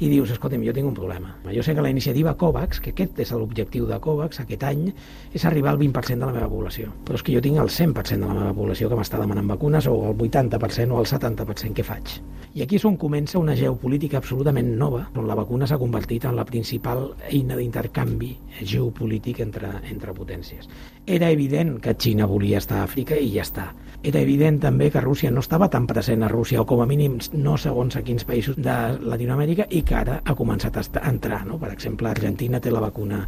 I 0.00 0.08
dius, 0.10 0.32
escolta'm, 0.34 0.64
jo 0.66 0.74
tinc 0.74 0.88
un 0.88 0.96
problema. 0.96 1.34
Jo 1.54 1.62
sé 1.62 1.74
que 1.74 1.82
la 1.84 1.90
iniciativa 1.92 2.34
COVAX, 2.38 2.80
que 2.82 2.94
aquest 2.94 3.20
és 3.22 3.32
l'objectiu 3.32 3.86
de 3.86 3.98
COVAX 4.02 4.40
aquest 4.42 4.64
any, 4.66 4.88
és 5.32 5.44
arribar 5.44 5.74
al 5.74 5.80
20% 5.82 6.18
de 6.18 6.26
la 6.26 6.34
meva 6.34 6.50
població. 6.50 6.92
Però 7.04 7.18
és 7.18 7.26
que 7.26 7.34
jo 7.36 7.42
tinc 7.44 7.60
el 7.62 7.70
100% 7.70 8.18
de 8.18 8.30
la 8.30 8.38
meva 8.40 8.54
població 8.54 8.90
que 8.90 8.98
m'està 8.98 9.20
demanant 9.20 9.50
vacunes, 9.54 9.86
o 9.86 9.98
el 10.10 10.16
80% 10.18 10.94
o 10.94 11.02
el 11.02 11.10
70%, 11.10 11.74
què 11.74 11.86
faig? 11.86 12.18
I 12.54 12.62
aquí 12.62 12.78
és 12.78 12.84
on 12.86 12.94
comença 12.94 13.40
una 13.40 13.56
geopolítica 13.58 14.20
absolutament 14.20 14.68
nova, 14.78 15.00
on 15.18 15.26
la 15.26 15.34
vacuna 15.34 15.66
s'ha 15.66 15.78
convertit 15.80 16.28
en 16.28 16.36
la 16.38 16.44
principal 16.46 17.08
eina 17.26 17.56
d'intercanvi 17.58 18.30
geopolític 18.60 19.40
entre, 19.42 19.72
entre 19.90 20.14
potències. 20.14 20.68
Era 21.04 21.32
evident 21.34 21.80
que 21.82 21.96
Xina 21.98 22.30
volia 22.30 22.62
estar 22.62 22.78
a 22.78 22.86
Àfrica 22.86 23.18
i 23.18 23.32
ja 23.34 23.42
està. 23.42 23.72
Era 24.04 24.20
evident 24.20 24.58
també 24.60 24.90
que 24.92 25.00
Rússia 25.00 25.30
no 25.32 25.40
estava 25.40 25.70
tan 25.72 25.88
present 25.88 26.22
a 26.22 26.28
Rússia, 26.28 26.60
o 26.60 26.66
com 26.68 26.82
a 26.84 26.86
mínim 26.86 27.16
no 27.32 27.56
segons 27.58 27.96
a 27.96 28.02
quins 28.04 28.26
països 28.28 28.58
de 28.60 28.74
Latinoamèrica, 29.00 29.64
i 29.70 29.80
que 29.84 29.94
ara 29.94 30.20
ha 30.24 30.34
començat 30.34 30.76
a 30.80 31.08
entrar. 31.08 31.44
No? 31.46 31.58
Per 31.60 31.70
exemple, 31.72 32.10
Argentina 32.10 32.60
té 32.60 32.72
la 32.72 32.82
vacuna 32.84 33.24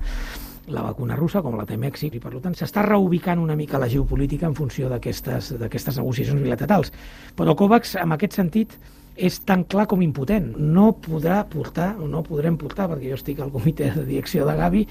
la 0.67 0.83
vacuna 0.83 1.15
russa 1.15 1.43
com 1.47 1.55
la 1.55 1.63
té 1.67 1.77
Mèxic 1.79 2.17
i 2.19 2.21
per 2.23 2.33
tant 2.43 2.57
s'està 2.59 2.83
reubicant 2.83 3.39
una 3.39 3.55
mica 3.55 3.79
la 3.79 3.87
geopolítica 3.87 4.49
en 4.49 4.55
funció 4.59 4.89
d'aquestes 4.91 5.53
negociacions 5.63 6.43
bilaterals. 6.43 6.91
Però 7.39 7.55
COVAX, 7.55 7.95
en 8.03 8.17
aquest 8.17 8.35
sentit, 8.35 8.75
és 9.17 9.39
tan 9.49 9.65
clar 9.65 9.87
com 9.89 10.03
impotent. 10.05 10.53
No 10.61 10.91
podrà 11.03 11.41
portar, 11.49 11.95
o 12.01 12.09
no 12.09 12.23
podrem 12.27 12.57
portar, 12.61 12.87
perquè 12.91 13.11
jo 13.11 13.19
estic 13.19 13.41
al 13.41 13.53
comitè 13.55 13.91
de 13.95 14.05
direcció 14.07 14.47
de 14.47 14.57
Gavi, 14.59 14.85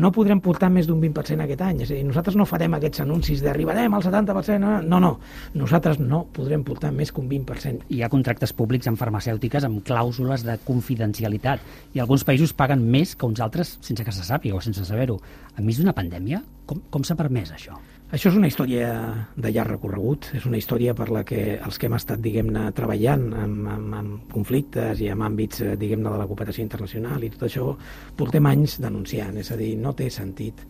no 0.00 0.12
podrem 0.14 0.40
portar 0.44 0.70
més 0.72 0.88
d'un 0.88 1.00
20% 1.02 1.44
aquest 1.44 1.64
any. 1.66 1.82
És 1.84 1.90
a 1.90 1.98
dir, 1.98 2.04
nosaltres 2.06 2.38
no 2.38 2.46
farem 2.48 2.76
aquests 2.78 3.04
anuncis 3.04 3.42
d'arribarem 3.44 3.94
al 3.94 4.04
70%, 4.06 4.74
no, 4.86 5.00
no. 5.02 5.12
Nosaltres 5.58 6.00
no 6.02 6.24
podrem 6.34 6.64
portar 6.66 6.92
més 6.94 7.12
que 7.12 7.22
un 7.22 7.30
20%. 7.30 7.88
Hi 7.90 8.02
ha 8.02 8.12
contractes 8.12 8.54
públics 8.56 8.90
amb 8.90 9.00
farmacèutiques 9.00 9.66
amb 9.66 9.82
clàusules 9.86 10.46
de 10.46 10.58
confidencialitat 10.64 11.94
i 11.94 12.02
alguns 12.02 12.26
països 12.26 12.54
paguen 12.54 12.84
més 12.84 13.16
que 13.18 13.26
uns 13.26 13.42
altres 13.44 13.76
sense 13.80 14.04
que 14.04 14.14
se 14.14 14.26
sàpiga 14.26 14.58
o 14.58 14.62
sense 14.64 14.86
saber-ho. 14.86 15.18
Enmig 15.58 15.80
d'una 15.80 15.96
pandèmia, 15.96 16.42
com, 16.66 16.80
com 16.90 17.04
s'ha 17.04 17.18
permès 17.18 17.52
això? 17.54 17.78
Això 18.14 18.30
és 18.30 18.36
una 18.38 18.46
història 18.46 18.88
de 19.34 19.50
llarg 19.50 19.72
recorregut, 19.72 20.28
és 20.38 20.44
una 20.46 20.58
història 20.60 20.92
per 20.94 21.08
la 21.10 21.24
que 21.26 21.56
els 21.56 21.80
que 21.80 21.88
hem 21.88 21.96
estat, 21.96 22.20
diguem-ne, 22.22 22.68
treballant 22.76 23.24
en, 23.42 23.56
en, 23.72 23.88
en 23.98 24.10
conflictes 24.30 25.00
i 25.02 25.08
en 25.10 25.24
àmbits, 25.26 25.64
eh, 25.64 25.72
diguem-ne, 25.80 26.12
de 26.12 26.20
la 26.20 26.28
cooperació 26.30 26.62
internacional 26.62 27.24
i 27.26 27.32
tot 27.34 27.48
això, 27.48 27.72
portem 28.14 28.46
anys 28.46 28.76
denunciant, 28.84 29.34
és 29.42 29.50
a 29.50 29.58
dir, 29.58 29.72
no 29.82 29.96
té 29.98 30.06
sentit 30.14 30.62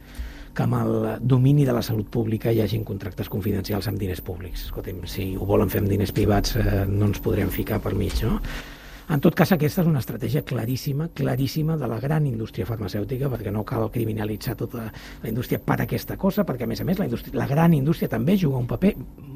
que 0.56 0.64
amb 0.64 0.78
el 0.78 0.94
domini 1.20 1.66
de 1.68 1.74
la 1.76 1.82
salut 1.84 2.08
pública 2.08 2.54
hi 2.54 2.62
hagin 2.64 2.86
contractes 2.88 3.28
confidencials 3.28 3.90
amb 3.90 4.00
diners 4.00 4.24
públics. 4.24 4.70
Escolta'm, 4.70 5.02
si 5.10 5.34
ho 5.36 5.44
volen 5.44 5.68
fer 5.68 5.82
amb 5.82 5.92
diners 5.92 6.14
privats 6.16 6.56
eh, 6.56 6.86
no 6.88 7.10
ens 7.10 7.20
podrem 7.20 7.52
ficar 7.52 7.82
per 7.84 7.92
mig, 7.98 8.24
no? 8.24 8.38
En 9.12 9.20
tot 9.20 9.34
cas, 9.36 9.50
aquesta 9.52 9.82
és 9.82 9.88
una 9.88 10.00
estratègia 10.00 10.40
claríssima, 10.48 11.10
claríssima 11.12 11.76
de 11.76 11.88
la 11.90 11.98
gran 12.00 12.24
indústria 12.24 12.64
farmacèutica, 12.64 13.28
perquè 13.28 13.52
no 13.52 13.64
cal 13.68 13.90
criminalitzar 13.92 14.54
tota 14.56 14.86
la 14.88 15.28
indústria 15.28 15.60
per 15.60 15.82
aquesta 15.84 16.16
cosa, 16.16 16.46
perquè, 16.48 16.64
a 16.64 16.70
més 16.70 16.80
a 16.80 16.86
més, 16.88 16.98
la, 16.98 17.08
indústria, 17.10 17.36
la 17.36 17.48
gran 17.50 17.74
indústria 17.76 18.08
també 18.08 18.38
juga 18.40 18.62
un 18.62 18.70
paper 18.70 18.94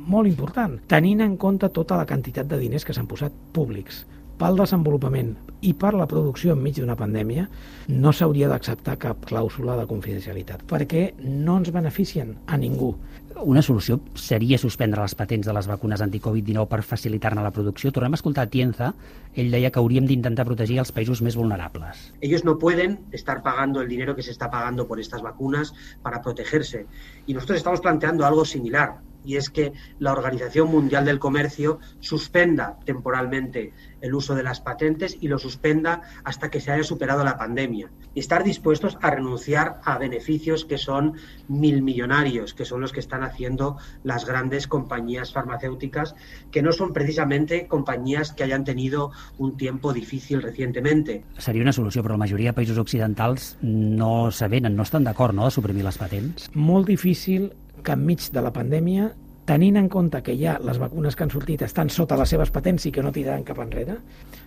molt 0.09 0.31
important, 0.31 0.79
tenint 0.89 1.21
en 1.21 1.37
compte 1.37 1.69
tota 1.69 2.01
la 2.01 2.09
quantitat 2.09 2.49
de 2.49 2.63
diners 2.63 2.89
que 2.89 2.97
s'han 2.97 3.11
posat 3.11 3.35
públics 3.53 4.07
pel 4.39 4.59
desenvolupament 4.61 5.35
i 5.67 5.73
per 5.75 5.91
la 5.99 6.07
producció 6.07 6.55
enmig 6.55 6.77
d'una 6.79 6.95
pandèmia, 6.99 7.49
no 7.91 8.13
s'hauria 8.15 8.49
d'acceptar 8.51 8.95
cap 9.03 9.25
clàusula 9.27 9.75
de 9.81 9.87
confidencialitat, 9.91 10.63
perquè 10.71 11.09
no 11.25 11.57
ens 11.59 11.73
beneficien 11.75 12.37
a 12.47 12.59
ningú. 12.61 12.93
Una 13.39 13.63
solució 13.63 13.99
seria 14.19 14.59
suspendre 14.59 15.03
les 15.03 15.15
patents 15.19 15.47
de 15.47 15.55
les 15.55 15.67
vacunes 15.71 16.03
anticovid-19 16.03 16.67
per 16.71 16.81
facilitar-ne 16.87 17.43
la 17.43 17.53
producció. 17.55 17.93
Tornem 17.95 18.15
a 18.15 18.19
escoltar 18.19 18.47
a 18.47 18.51
Tienza. 18.51 18.93
Ell 19.39 19.53
deia 19.55 19.71
que 19.71 19.79
hauríem 19.79 20.07
d'intentar 20.09 20.47
protegir 20.49 20.81
els 20.83 20.91
països 20.95 21.23
més 21.23 21.37
vulnerables. 21.39 22.09
Ellos 22.21 22.45
no 22.45 22.59
pueden 22.59 22.99
estar 23.13 23.43
pagando 23.43 23.83
el 23.83 23.89
dinero 23.89 24.17
que 24.17 24.27
se 24.27 24.33
está 24.33 24.51
pagando 24.51 24.89
por 24.89 24.99
estas 24.99 25.23
vacunas 25.23 25.75
para 26.03 26.23
protegerse. 26.23 26.87
Y 27.27 27.35
nosotros 27.35 27.59
estamos 27.59 27.81
planteando 27.81 28.27
algo 28.27 28.45
similar 28.45 28.99
y 29.25 29.37
es 29.37 29.51
que 29.51 29.73
la 29.99 30.13
Organización 30.13 30.71
Mundial 30.71 31.05
del 31.05 31.19
Comercio 31.19 31.79
suspenda 32.01 32.79
temporalmente 32.85 33.73
el 34.01 34.15
uso 34.15 34.35
de 34.35 34.43
las 34.43 34.61
patentes 34.61 35.17
y 35.21 35.29
lo 35.29 35.39
suspenda 35.39 36.03
hasta 36.25 36.51
que 36.51 36.61
se 36.61 36.71
haya 36.71 36.85
superado 36.85 37.25
la 37.25 37.37
pandemia. 37.37 37.91
Y 38.15 38.21
estar 38.21 38.45
dispuestos 38.45 38.97
a 39.03 39.11
renunciar 39.11 39.81
a 39.85 39.99
beneficios 39.99 40.65
que 40.65 40.79
son 40.79 41.15
mil 41.49 41.83
millonarios, 41.83 42.55
que 42.55 42.65
son 42.65 42.81
los 42.81 42.93
que 42.93 43.01
están 43.01 43.23
haciendo 43.23 43.77
las 44.05 44.25
grandes 44.25 44.67
compañías 44.67 45.33
farmacéuticas, 45.33 46.15
que 46.51 46.63
no 46.63 46.73
son 46.73 46.93
precisamente 46.93 47.67
compañías 47.67 48.33
que 48.33 48.45
hayan 48.45 48.65
tenido 48.65 49.11
un 49.37 49.57
tiempo 49.57 49.93
difícil 49.93 50.43
recientemente. 50.43 51.25
Seria 51.39 51.63
una 51.63 51.73
solució, 51.73 52.03
però 52.03 52.15
la 52.15 52.25
majoria 52.25 52.53
de 52.53 52.59
països 52.59 52.79
occidentals 52.79 53.57
no 53.63 54.31
s'avenen, 54.35 54.77
no 54.77 54.87
estan 54.87 55.07
d'acord 55.07 55.35
no, 55.35 55.49
de 55.49 55.55
suprimir 55.55 55.87
les 55.87 55.99
patents. 55.99 56.51
Molt 56.55 56.89
difícil 56.89 57.51
que 57.85 57.95
enmig 57.97 58.29
de 58.35 58.45
la 58.45 58.53
pandèmia 58.55 59.13
tenint 59.49 59.79
en 59.81 59.89
compte 59.89 60.21
que 60.23 60.35
ja 60.37 60.59
les 60.61 60.79
vacunes 60.79 61.17
que 61.17 61.25
han 61.25 61.33
sortit 61.33 61.63
estan 61.65 61.89
sota 61.89 62.19
les 62.21 62.29
seves 62.29 62.53
patents 62.53 62.85
i 62.85 62.93
que 62.93 63.03
no 63.03 63.15
tiraran 63.15 63.47
cap 63.49 63.63
enrere, 63.65 63.97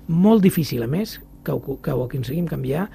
molt 0.08 0.44
difícil, 0.46 0.84
a 0.86 0.90
més, 0.90 1.18
que 1.44 1.56
ho, 1.56 1.80
que 1.82 1.96
ho 1.96 2.06
aconseguim 2.06 2.46
canviar 2.50 2.86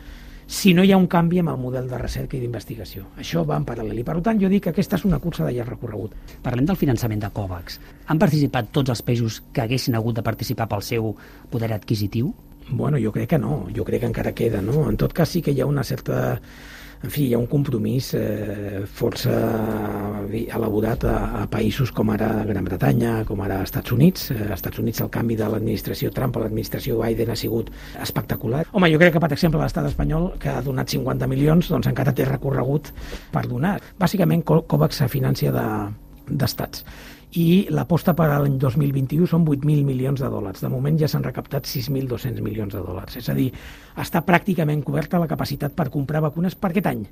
si 0.47 0.73
no 0.75 0.85
hi 0.87 0.93
ha 0.95 0.99
un 1.01 1.09
canvi 1.11 1.41
amb 1.43 1.51
el 1.51 1.59
model 1.59 1.89
de 1.91 1.99
recerca 1.99 2.37
i 2.39 2.41
d'investigació. 2.41 3.09
Això 3.19 3.43
va 3.47 3.57
en 3.59 3.67
paral·lel. 3.67 3.99
I 3.99 4.05
per 4.07 4.21
tant 4.23 4.39
jo 4.39 4.49
dic 4.49 4.63
que 4.63 4.71
aquesta 4.71 4.95
és 4.95 5.05
una 5.09 5.19
cursa 5.19 5.45
de 5.45 5.51
llarg 5.57 5.73
recorregut. 5.75 6.15
Parlem 6.45 6.69
del 6.69 6.79
finançament 6.79 7.25
de 7.25 7.33
COVAX. 7.35 7.81
Han 8.07 8.23
participat 8.23 8.71
tots 8.71 8.95
els 8.95 9.03
països 9.03 9.41
que 9.53 9.65
haguessin 9.65 9.99
hagut 9.99 10.15
de 10.15 10.23
participar 10.23 10.69
pel 10.71 10.87
seu 10.87 11.11
poder 11.51 11.73
adquisitiu? 11.75 12.31
Bueno, 12.69 12.99
jo 13.03 13.11
crec 13.11 13.33
que 13.35 13.43
no. 13.43 13.65
Jo 13.75 13.85
crec 13.87 14.05
que 14.05 14.13
encara 14.13 14.35
queda, 14.39 14.63
no? 14.63 14.87
En 14.89 14.97
tot 14.97 15.13
cas 15.13 15.35
sí 15.35 15.43
que 15.43 15.51
hi 15.51 15.61
ha 15.61 15.67
una 15.67 15.83
certa 15.83 16.39
en 17.05 17.13
fi, 17.13 17.27
hi 17.29 17.35
ha 17.35 17.41
un 17.41 17.49
compromís 17.51 18.13
eh, 18.17 18.85
força 18.87 19.35
elaborat 20.27 21.05
a, 21.07 21.17
a 21.43 21.45
països 21.51 21.93
com 21.95 22.11
ara 22.15 22.31
Gran 22.49 22.65
Bretanya, 22.67 23.13
com 23.29 23.43
ara 23.45 23.61
Estats 23.67 23.93
Units. 23.93 24.31
A 24.33 24.55
Estats 24.57 24.81
Units 24.83 25.03
el 25.05 25.13
canvi 25.13 25.37
de 25.39 25.51
l'administració 25.53 26.13
Trump 26.15 26.39
a 26.39 26.47
l'administració 26.47 26.99
Biden 27.03 27.33
ha 27.33 27.39
sigut 27.39 27.71
espectacular. 28.03 28.65
Home, 28.73 28.91
jo 28.93 29.03
crec 29.03 29.17
que, 29.17 29.23
per 29.23 29.33
exemple, 29.37 29.61
l'estat 29.63 29.91
espanyol, 29.91 30.33
que 30.43 30.51
ha 30.53 30.65
donat 30.65 30.91
50 30.97 31.29
milions, 31.31 31.71
doncs 31.73 31.91
encara 31.93 32.15
té 32.17 32.27
recorregut 32.29 32.93
per 33.33 33.47
donar. 33.51 33.77
Bàsicament, 34.01 34.45
COVAX 34.47 35.03
se 35.03 35.13
financia 35.13 35.53
d'estats. 36.29 36.83
De, 36.83 37.17
i 37.37 37.67
l'aposta 37.75 38.15
per 38.17 38.29
a 38.31 38.39
l'any 38.41 38.55
2021 38.63 39.27
són 39.29 39.45
8.000 39.45 39.85
milions 39.85 40.23
de 40.23 40.29
dòlars. 40.33 40.63
De 40.63 40.71
moment 40.73 40.97
ja 40.97 41.09
s'han 41.11 41.25
recaptat 41.27 41.67
6.200 41.69 42.41
milions 42.45 42.73
de 42.73 42.81
dòlars. 42.81 43.19
És 43.21 43.29
a 43.29 43.35
dir, 43.37 43.51
està 43.99 44.23
pràcticament 44.25 44.85
coberta 44.87 45.21
la 45.21 45.29
capacitat 45.29 45.75
per 45.77 45.91
comprar 45.93 46.23
vacunes 46.25 46.57
per 46.57 46.71
aquest 46.71 46.89
any. 46.93 47.03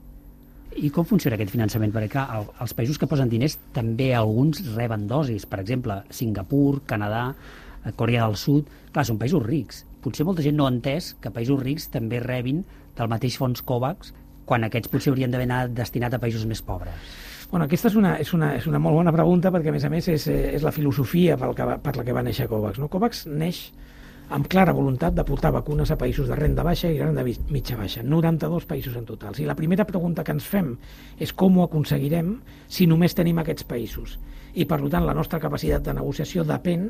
I 0.80 0.90
com 0.94 1.06
funciona 1.06 1.36
aquest 1.36 1.52
finançament? 1.52 1.92
Perquè 1.94 2.24
els 2.62 2.72
països 2.74 2.98
que 2.98 3.08
posen 3.10 3.28
diners 3.28 3.58
també 3.74 4.14
alguns 4.14 4.62
reben 4.74 5.04
dosis. 5.10 5.44
Per 5.50 5.60
exemple, 5.60 6.00
Singapur, 6.10 6.80
Canadà, 6.86 7.26
eh, 7.84 7.92
Corea 7.92 8.24
del 8.24 8.40
Sud... 8.40 8.72
Clar, 8.94 9.02
són 9.02 9.18
països 9.18 9.42
rics. 9.42 9.80
Potser 10.04 10.22
molta 10.22 10.42
gent 10.44 10.54
no 10.54 10.68
ha 10.68 10.70
entès 10.70 11.16
que 11.18 11.32
països 11.34 11.58
rics 11.58 11.88
també 11.90 12.20
rebin 12.22 12.60
del 12.94 13.08
mateix 13.10 13.34
fons 13.40 13.58
COVAX 13.66 14.12
quan 14.46 14.62
aquests 14.62 14.92
potser 14.92 15.10
haurien 15.10 15.32
d'haver 15.32 15.48
anat 15.48 15.72
destinat 15.74 16.14
a 16.14 16.20
països 16.22 16.44
més 16.46 16.62
pobres. 16.62 16.94
Bueno, 17.54 17.68
aquesta 17.68 17.86
és 17.86 17.94
una, 17.94 18.16
és, 18.18 18.32
una, 18.34 18.48
és 18.58 18.64
una 18.66 18.80
molt 18.82 18.96
bona 18.98 19.12
pregunta 19.14 19.52
perquè, 19.54 19.70
a 19.70 19.72
més 19.76 19.84
a 19.86 19.88
més, 19.92 20.08
és, 20.10 20.24
és 20.26 20.64
la 20.66 20.72
filosofia 20.74 21.36
per, 21.38 21.52
que 21.54 21.66
va, 21.68 21.76
per 21.78 21.92
la 21.94 22.02
que 22.02 22.14
va 22.16 22.24
néixer 22.26 22.48
COVAX. 22.50 22.80
No? 22.82 22.88
COVAX 22.90 23.20
neix 23.30 23.60
amb 24.34 24.48
clara 24.50 24.72
voluntat 24.74 25.14
de 25.14 25.22
portar 25.28 25.52
vacunes 25.54 25.92
a 25.94 25.96
països 26.00 26.26
de 26.26 26.34
renda 26.34 26.64
baixa 26.66 26.90
i 26.90 26.96
renda 26.98 27.22
mitja 27.22 27.76
baixa, 27.78 28.02
92 28.02 28.66
països 28.66 28.96
en 28.98 29.06
total. 29.06 29.38
I 29.38 29.46
la 29.46 29.54
primera 29.54 29.86
pregunta 29.86 30.24
que 30.26 30.34
ens 30.34 30.48
fem 30.50 30.72
és 31.22 31.30
com 31.30 31.60
ho 31.60 31.68
aconseguirem 31.68 32.32
si 32.66 32.88
només 32.90 33.14
tenim 33.14 33.38
aquests 33.38 33.68
països. 33.70 34.16
I, 34.58 34.66
per 34.66 34.80
tant, 34.88 35.06
la 35.06 35.14
nostra 35.14 35.38
capacitat 35.38 35.86
de 35.86 35.94
negociació 35.94 36.42
depèn 36.48 36.88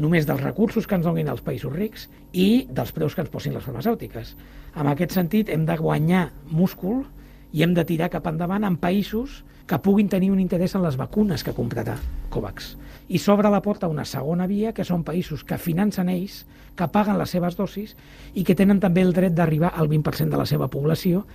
només 0.00 0.24
dels 0.24 0.40
recursos 0.40 0.88
que 0.88 0.96
ens 0.96 1.04
donin 1.04 1.28
els 1.28 1.44
països 1.44 1.76
rics 1.76 2.08
i 2.32 2.64
dels 2.64 2.96
preus 2.96 3.12
que 3.12 3.26
ens 3.26 3.34
posin 3.36 3.60
les 3.60 3.68
farmacèutiques. 3.68 4.32
En 4.72 4.88
aquest 4.88 5.20
sentit, 5.20 5.52
hem 5.52 5.68
de 5.68 5.76
guanyar 5.76 6.30
múscul 6.48 7.04
i 7.52 7.60
hem 7.60 7.76
de 7.76 7.84
tirar 7.84 8.08
cap 8.16 8.32
endavant 8.32 8.64
en 8.64 8.80
països 8.80 9.42
que 9.42 9.57
puguin 9.76 10.08
tenir 10.08 10.30
un 10.32 10.40
interès 10.40 10.72
en 10.74 10.80
les 10.82 10.96
vacunes 10.96 11.44
que 11.44 11.52
comprarà 11.52 11.98
COVAX. 12.32 12.70
I 13.12 13.20
s'obre 13.20 13.50
la 13.52 13.60
porta 13.60 13.84
a 13.86 13.92
una 13.92 14.06
segona 14.08 14.46
via, 14.48 14.72
que 14.72 14.86
són 14.88 15.04
països 15.04 15.44
que 15.44 15.60
financen 15.60 16.08
ells, 16.08 16.46
que 16.72 16.88
paguen 16.88 17.18
les 17.20 17.36
seves 17.36 17.56
dosis 17.58 17.92
i 18.32 18.44
que 18.48 18.56
tenen 18.56 18.80
també 18.80 19.04
el 19.04 19.12
dret 19.12 19.36
d'arribar 19.36 19.74
al 19.76 19.90
20% 19.92 20.32
de 20.32 20.40
la 20.40 20.48
seva 20.48 20.70
població, 20.72 21.26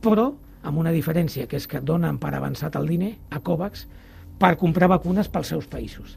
però 0.00 0.30
amb 0.62 0.78
una 0.78 0.92
diferència, 0.94 1.44
que 1.50 1.58
és 1.60 1.68
que 1.68 1.84
donen 1.84 2.16
per 2.22 2.32
avançat 2.32 2.76
el 2.80 2.88
diner 2.88 3.12
a 3.30 3.42
COVAX 3.44 3.86
per 4.40 4.56
comprar 4.56 4.88
vacunes 4.88 5.28
pels 5.28 5.52
seus 5.52 5.68
països. 5.68 6.16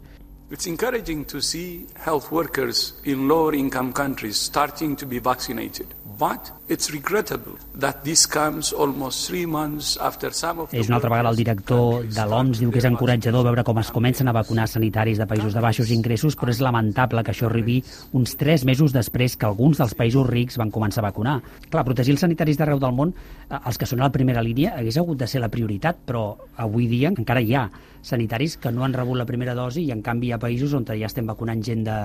It's 0.51 0.67
encouraging 0.67 1.25
to 1.25 1.41
see 1.41 1.87
health 1.95 2.31
workers 2.31 2.93
in 3.03 3.27
lower 3.27 3.55
income 3.55 3.91
countries 3.91 4.37
starting 4.37 4.95
to 4.97 5.05
be 5.07 5.17
vaccinated. 5.17 5.87
But 6.19 6.51
it's 6.69 6.91
regrettable 6.91 7.57
that 7.73 8.03
this 8.03 8.27
comes 8.27 8.71
almost 8.71 9.27
three 9.27 9.47
months 9.47 9.97
after 9.97 10.31
some 10.31 10.61
of 10.61 10.69
És 10.71 10.87
una 10.87 10.99
altra 10.99 11.09
vegada 11.09 11.31
el 11.33 11.35
director 11.35 12.05
de 12.05 12.25
l'OMS 12.29 12.61
diu 12.61 12.69
que 12.71 12.77
és 12.77 12.85
encoratjador 12.85 13.43
veure 13.49 13.63
com 13.65 13.81
es 13.81 13.89
comencen 13.91 14.29
a 14.29 14.35
vacunar 14.37 14.67
sanitaris 14.69 15.17
de 15.17 15.25
països 15.25 15.57
de 15.57 15.63
baixos 15.65 15.89
ingressos, 15.91 16.37
però 16.37 16.53
és 16.53 16.61
lamentable 16.61 17.25
que 17.25 17.33
això 17.33 17.49
arribi 17.49 17.79
uns 18.13 18.37
tres 18.37 18.67
mesos 18.69 18.93
després 18.93 19.35
que 19.35 19.49
alguns 19.49 19.81
dels 19.81 19.97
països 19.97 20.29
rics 20.29 20.61
van 20.61 20.69
començar 20.69 21.01
a 21.01 21.09
vacunar. 21.09 21.39
Clar, 21.73 21.83
protegir 21.89 22.13
els 22.13 22.21
sanitaris 22.21 22.61
d'arreu 22.61 22.79
del 22.79 22.93
món, 22.93 23.17
eh, 23.49 23.57
els 23.65 23.81
que 23.81 23.89
són 23.89 24.05
a 24.05 24.07
la 24.07 24.13
primera 24.13 24.45
línia, 24.45 24.77
hagués 24.77 25.01
hagut 25.01 25.17
de 25.17 25.27
ser 25.27 25.41
la 25.41 25.49
prioritat, 25.49 26.05
però 26.05 26.37
avui 26.55 26.85
dia 26.87 27.09
encara 27.09 27.41
hi 27.41 27.57
ha 27.57 27.65
sanitaris 28.05 28.57
que 28.57 28.71
no 28.71 28.85
han 28.85 28.93
rebut 28.93 29.17
la 29.17 29.25
primera 29.25 29.55
dosi 29.57 29.87
i 29.87 29.91
en 29.91 30.03
canvi 30.05 30.31
ha 30.35 30.41
països 30.41 30.73
on 30.77 30.85
ja 30.87 31.07
estem 31.07 31.27
vacunant 31.27 31.63
gent 31.63 31.83
de, 31.87 31.97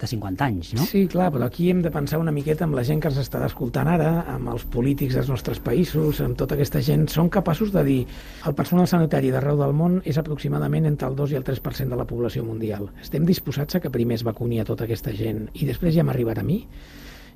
de 0.00 0.06
50 0.10 0.44
anys, 0.44 0.72
no? 0.74 0.84
Sí, 0.88 1.04
clar, 1.06 1.28
però 1.34 1.46
aquí 1.46 1.68
hem 1.70 1.80
de 1.84 1.90
pensar 1.94 2.18
una 2.18 2.32
miqueta 2.34 2.66
amb 2.66 2.74
la 2.74 2.82
gent 2.86 3.00
que 3.02 3.10
ens 3.12 3.20
està 3.22 3.44
escoltant 3.46 3.88
ara, 3.90 4.24
amb 4.32 4.50
els 4.50 4.64
polítics 4.66 5.14
dels 5.14 5.30
nostres 5.30 5.60
països, 5.62 6.20
amb 6.24 6.38
tota 6.40 6.56
aquesta 6.58 6.82
gent, 6.82 7.06
són 7.12 7.30
capaços 7.30 7.70
de 7.74 7.84
dir 7.86 8.00
el 8.48 8.56
personal 8.58 8.88
sanitari 8.90 9.30
d'arreu 9.30 9.60
del 9.60 9.76
món 9.76 10.00
és 10.04 10.18
aproximadament 10.18 10.90
entre 10.90 11.08
el 11.08 11.16
2 11.20 11.36
i 11.36 11.38
el 11.38 11.46
3% 11.46 11.94
de 11.94 12.00
la 12.00 12.08
població 12.10 12.44
mundial. 12.44 12.90
Estem 13.02 13.26
disposats 13.28 13.78
a 13.78 13.84
que 13.84 13.94
primer 13.94 14.18
es 14.18 14.26
vacuni 14.26 14.60
a 14.60 14.66
tota 14.66 14.88
aquesta 14.88 15.14
gent 15.14 15.46
i 15.54 15.70
després 15.70 15.94
ja 15.94 16.06
m'arribarà 16.06 16.42
a 16.42 16.48
mi? 16.48 16.64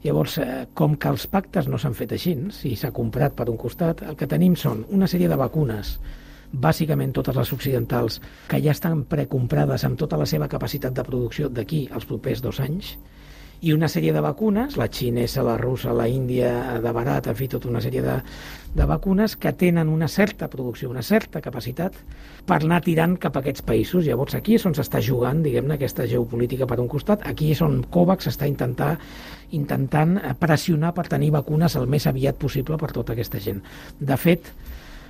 Llavors, 0.02 0.38
eh, 0.38 0.66
com 0.75 0.95
que 0.95 1.11
els 1.11 1.26
pactes 1.26 1.66
no 1.66 1.78
s'han 1.78 1.95
fet 1.99 2.12
així, 2.14 2.37
si 2.54 2.76
s'ha 2.78 2.95
comprat 2.95 3.35
per 3.35 3.49
un 3.50 3.57
costat, 3.59 4.02
el 4.02 4.18
que 4.18 4.30
tenim 4.30 4.54
són 4.57 4.85
una 4.95 5.07
sèrie 5.11 5.30
de 5.30 5.38
vacunes 5.38 5.99
bàsicament 6.52 7.12
totes 7.17 7.37
les 7.37 7.52
occidentals, 7.52 8.21
que 8.49 8.62
ja 8.64 8.73
estan 8.73 9.05
precomprades 9.05 9.85
amb 9.85 9.99
tota 10.00 10.19
la 10.21 10.26
seva 10.26 10.49
capacitat 10.49 10.97
de 10.97 11.05
producció 11.05 11.49
d'aquí 11.49 11.87
als 11.93 12.09
propers 12.09 12.43
dos 12.45 12.61
anys, 12.64 12.97
i 13.61 13.73
una 13.75 13.88
sèrie 13.90 14.12
de 14.14 14.21
vacunes, 14.23 14.76
la 14.78 14.87
xinesa, 14.87 15.43
la 15.43 15.57
russa, 15.59 15.90
la 15.93 16.07
índia, 16.07 16.78
de 16.78 16.93
barat, 16.95 17.26
en 17.26 17.35
fi, 17.35 17.49
tota 17.50 17.67
una 17.67 17.81
sèrie 17.83 18.05
de, 18.05 18.14
de 18.75 18.87
vacunes 18.87 19.35
que 19.37 19.50
tenen 19.52 19.88
una 19.90 20.07
certa 20.07 20.47
producció, 20.49 20.90
una 20.93 21.02
certa 21.02 21.43
capacitat 21.43 21.97
per 22.47 22.61
anar 22.61 22.81
tirant 22.87 23.17
cap 23.19 23.35
a 23.35 23.43
aquests 23.43 23.67
països. 23.67 24.07
Llavors 24.07 24.38
aquí 24.38 24.55
és 24.55 24.67
on 24.69 24.78
s'està 24.78 25.02
jugant, 25.02 25.43
diguem-ne, 25.43 25.75
aquesta 25.75 26.07
geopolítica 26.07 26.71
per 26.71 26.78
un 26.78 26.87
costat, 26.93 27.26
aquí 27.26 27.50
és 27.50 27.62
on 27.67 27.81
COVAX 27.90 28.31
està 28.31 28.47
intentar, 28.47 28.95
intentant 29.59 30.14
pressionar 30.38 30.95
per 30.95 31.09
tenir 31.11 31.33
vacunes 31.35 31.75
el 31.81 31.90
més 31.90 32.07
aviat 32.07 32.38
possible 32.38 32.78
per 32.78 32.93
tota 32.95 33.19
aquesta 33.19 33.43
gent. 33.43 33.64
De 33.99 34.23
fet, 34.23 34.52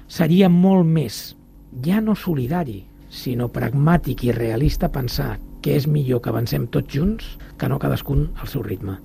seria 0.09 0.49
molt 0.49 0.88
més, 0.88 1.37
ja 1.85 2.00
no 2.00 2.17
solidari, 2.17 2.81
sinó 3.09 3.49
pragmàtic 3.53 4.25
i 4.25 4.33
realista 4.33 4.91
pensar 4.93 5.37
que 5.62 5.77
és 5.77 5.87
millor 5.87 6.23
que 6.25 6.33
avancem 6.33 6.67
tots 6.73 6.95
junts 6.95 7.37
que 7.59 7.69
no 7.69 7.79
cadascun 7.79 8.29
al 8.41 8.49
seu 8.49 8.65
ritme. 8.65 8.99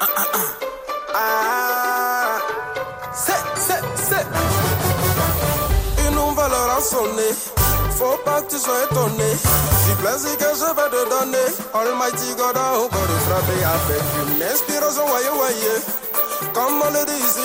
Ah, 0.00 0.08
ah, 0.08 0.26
ah. 0.34 0.40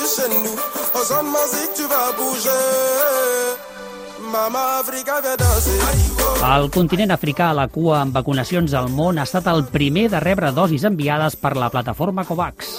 Ici 0.04 0.22
chez 0.22 0.30
nous. 0.30 0.56
Au 0.94 1.04
son 1.04 1.24
de 1.24 1.30
musique, 1.30 1.74
tu 1.76 1.84
vas 1.84 2.12
bouger. 2.18 3.66
Mama 4.32 4.80
Africa. 4.80 5.22
El 6.58 6.70
continent 6.72 7.12
africà 7.12 7.50
a 7.50 7.56
la 7.56 7.68
cua 7.68 8.02
amb 8.02 8.14
vacunacions 8.14 8.74
al 8.74 8.90
món 8.90 9.20
ha 9.20 9.24
estat 9.24 9.48
el 9.48 9.66
primer 9.72 10.10
de 10.12 10.20
rebre 10.20 10.52
dosis 10.52 10.84
enviades 10.84 11.38
per 11.40 11.56
la 11.56 11.70
plataforma 11.70 12.26
COVAX. 12.26 12.74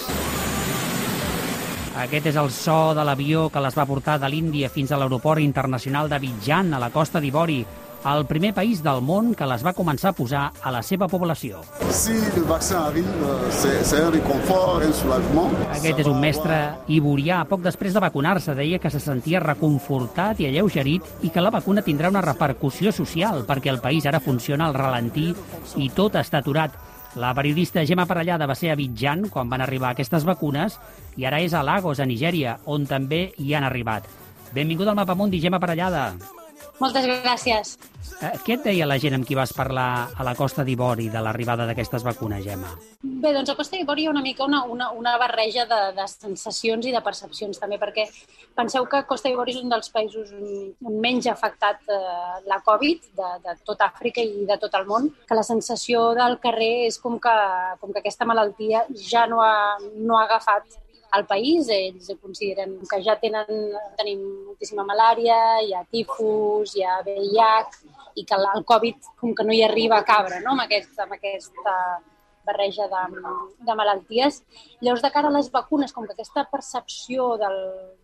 Aquest 1.97 2.29
és 2.29 2.37
el 2.37 2.51
so 2.53 2.93
de 2.93 3.03
l'avió 3.03 3.47
que 3.49 3.61
les 3.63 3.75
va 3.77 3.87
portar 3.89 4.19
de 4.21 4.29
l'Índia 4.29 4.69
fins 4.69 4.91
a 4.91 4.99
l'aeroport 5.01 5.41
internacional 5.41 6.09
d'Abidjan, 6.09 6.73
a 6.73 6.79
la 6.79 6.91
costa 6.93 7.19
d'Ivori, 7.23 7.63
el 8.05 8.25
primer 8.25 8.53
país 8.53 8.81
del 8.83 9.01
món 9.01 9.33
que 9.35 9.47
les 9.49 9.63
va 9.65 9.73
començar 9.75 10.11
a 10.11 10.15
posar 10.17 10.43
a 10.61 10.71
la 10.71 10.81
seva 10.85 11.07
població. 11.11 11.61
Si 11.91 12.13
el 12.13 12.45
vaccin 12.47 12.77
arriba, 12.77 13.37
c'est 13.51 13.99
un 13.99 14.11
reconfort, 14.13 14.85
un 14.85 14.93
soulagement. 14.93 15.55
Aquest 15.75 16.03
és 16.03 16.09
un 16.09 16.19
mestre 16.21 16.57
iborià. 16.87 17.43
Poc 17.49 17.63
després 17.65 17.95
de 17.95 18.03
vacunar-se 18.03 18.55
deia 18.55 18.79
que 18.79 18.91
se 18.93 19.01
sentia 19.03 19.41
reconfortat 19.43 20.39
i 20.41 20.49
alleugerit 20.49 21.25
i 21.25 21.31
que 21.33 21.43
la 21.43 21.51
vacuna 21.53 21.83
tindrà 21.83 22.11
una 22.13 22.23
repercussió 22.25 22.91
social 22.91 23.45
perquè 23.47 23.73
el 23.73 23.81
país 23.81 24.05
ara 24.05 24.21
funciona 24.23 24.67
al 24.67 24.77
ralentí 24.77 25.33
i 25.75 25.89
tot 25.89 26.15
està 26.15 26.43
aturat. 26.43 26.71
La 27.17 27.33
periodista 27.33 27.83
Gemma 27.85 28.05
Parellada 28.05 28.45
va 28.45 28.55
ser 28.55 28.69
a 28.69 28.73
Abidjan 28.77 29.27
quan 29.33 29.49
van 29.49 29.63
arribar 29.65 29.89
aquestes 29.91 30.25
vacunes 30.27 30.77
i 31.17 31.25
ara 31.25 31.41
és 31.41 31.55
a 31.57 31.63
Lagos, 31.65 31.99
a 31.99 32.05
Nigèria, 32.05 32.59
on 32.65 32.85
també 32.85 33.31
hi 33.41 33.55
han 33.57 33.65
arribat. 33.65 34.05
Benvinguda 34.53 34.93
al 34.93 34.99
Mapamundi, 35.01 35.41
Gemma 35.41 35.59
Parellada. 35.59 36.11
Moltes 36.79 37.07
gràcies. 37.09 37.77
Eh, 38.17 38.31
què 38.41 38.55
et 38.55 38.63
deia 38.65 38.85
la 38.87 38.95
gent 39.01 39.13
amb 39.17 39.25
qui 39.27 39.35
vas 39.37 39.51
parlar 39.53 40.09
a 40.17 40.23
la 40.25 40.33
Costa 40.37 40.63
d'Ivori 40.65 41.07
de 41.13 41.21
l'arribada 41.21 41.67
d'aquestes 41.69 42.05
vacunes, 42.05 42.41
Gemma? 42.45 42.71
Bé, 43.03 43.33
doncs 43.35 43.51
a 43.51 43.55
Costa 43.57 43.77
d'Ivori 43.77 44.05
hi 44.05 44.07
ha 44.07 44.13
una 44.13 44.23
mica 44.25 44.45
una, 44.45 44.63
una, 44.65 44.87
una 44.97 45.13
barreja 45.21 45.67
de, 45.69 45.79
de 45.97 46.07
sensacions 46.09 46.87
i 46.89 46.93
de 46.95 47.01
percepcions 47.05 47.61
també, 47.61 47.77
perquè 47.81 48.07
penseu 48.57 48.87
que 48.89 49.03
Costa 49.09 49.29
d'Ivori 49.29 49.53
és 49.53 49.61
un 49.61 49.73
dels 49.73 49.93
països 49.93 50.33
on 50.33 50.97
menys 51.03 51.29
ha 51.29 51.35
afectat 51.35 51.85
eh, 51.93 52.41
la 52.49 52.61
Covid 52.65 53.05
de, 53.19 53.29
de 53.45 53.57
tot 53.67 53.85
Àfrica 53.85 54.25
i 54.25 54.47
de 54.49 54.57
tot 54.61 54.73
el 54.79 54.89
món, 54.89 55.11
que 55.27 55.37
la 55.37 55.45
sensació 55.45 56.09
del 56.17 56.39
carrer 56.41 56.87
és 56.87 56.97
com 57.03 57.19
que, 57.21 57.37
com 57.81 57.93
que 57.93 58.01
aquesta 58.01 58.25
malaltia 58.25 58.85
ja 58.97 59.27
no 59.29 59.43
ha, 59.45 59.77
no 59.93 60.17
ha 60.17 60.25
agafat 60.25 60.81
al 61.11 61.25
país. 61.25 61.69
Ells 61.69 62.11
consideren 62.21 62.77
que 62.89 63.01
ja 63.05 63.17
tenen, 63.21 63.47
tenim 63.99 64.23
moltíssima 64.47 64.85
malària, 64.87 65.37
hi 65.63 65.73
ha 65.73 65.85
tifus, 65.91 66.75
hi 66.75 66.83
ha 66.83 66.99
VIH, 67.05 67.79
i 68.17 68.25
que 68.25 68.37
el 68.37 68.65
Covid 68.65 69.11
com 69.19 69.33
que 69.37 69.45
no 69.45 69.53
hi 69.53 69.63
arriba 69.63 69.99
a 69.99 70.05
cabre 70.05 70.39
no? 70.41 70.55
amb, 70.55 70.65
aquest, 70.65 70.93
amb 70.99 71.13
aquesta 71.17 71.75
barreja 72.47 72.87
de, 72.91 73.03
de 73.67 73.75
malalties. 73.75 74.41
Llavors, 74.81 75.03
de 75.05 75.13
cara 75.13 75.29
a 75.29 75.35
les 75.35 75.51
vacunes, 75.53 75.93
com 75.93 76.07
que 76.07 76.15
aquesta 76.15 76.47
percepció 76.51 77.35
del, 77.41 77.57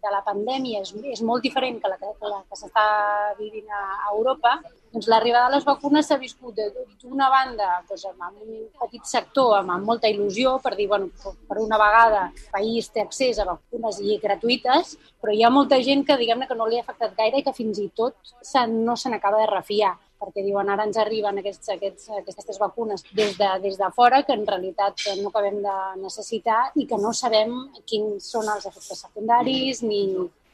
de 0.03 0.13
la 0.13 0.23
pandèmia 0.27 0.83
és, 0.83 0.93
és 1.15 1.23
molt 1.25 1.45
diferent 1.45 1.79
que 1.81 1.91
la 1.91 1.99
que, 2.01 2.13
la 2.27 2.43
que 2.49 2.59
s'està 2.59 2.87
vivint 3.39 3.69
a, 3.71 3.83
a 4.09 4.13
Europa, 4.13 4.57
doncs 4.93 5.07
l'arribada 5.09 5.49
de 5.49 5.55
les 5.55 5.65
vacunes 5.65 6.05
s'ha 6.05 6.19
viscut 6.21 6.59
d'una 7.01 7.29
banda 7.33 7.69
doncs, 7.89 8.05
amb 8.11 8.43
un 8.43 8.67
petit 8.83 9.09
sector 9.09 9.55
amb, 9.57 9.73
molta 9.87 10.11
il·lusió 10.11 10.59
per 10.61 10.75
dir, 10.77 10.87
bueno, 10.91 11.09
per 11.49 11.57
una 11.63 11.79
vegada 11.81 12.27
el 12.29 12.51
país 12.53 12.91
té 12.93 13.01
accés 13.01 13.39
a 13.39 13.47
vacunes 13.49 13.99
i 14.03 14.19
gratuïtes, 14.21 14.95
però 15.21 15.33
hi 15.33 15.43
ha 15.43 15.53
molta 15.53 15.81
gent 15.81 16.05
que 16.05 16.19
diguem-ne 16.19 16.47
que 16.47 16.57
no 16.59 16.69
li 16.69 16.77
ha 16.77 16.85
afectat 16.85 17.17
gaire 17.17 17.41
i 17.41 17.45
que 17.45 17.55
fins 17.57 17.81
i 17.81 17.89
tot 17.95 18.35
no 18.69 18.95
se 18.95 19.09
n'acaba 19.09 19.41
de 19.41 19.49
refiar 19.49 19.95
perquè 20.23 20.43
diuen 20.45 20.69
ara 20.71 20.85
ens 20.87 20.99
arriben 21.01 21.41
aquests, 21.41 21.73
aquests, 21.75 22.11
aquestes 22.21 22.59
vacunes 22.61 23.03
des 23.11 23.35
de, 23.39 23.49
des 23.65 23.79
de 23.79 23.89
fora 23.95 24.23
que 24.23 24.35
en 24.37 24.45
realitat 24.47 25.03
no 25.19 25.33
acabem 25.33 25.59
de 25.65 25.75
necessitar 26.03 26.61
i 26.79 26.87
que 26.87 26.99
no 27.01 27.11
sabem 27.13 27.57
quins 27.89 28.31
són 28.35 28.47
els 28.55 28.69
efectes 28.69 29.03
secundaris 29.05 29.83
ni, 29.83 30.05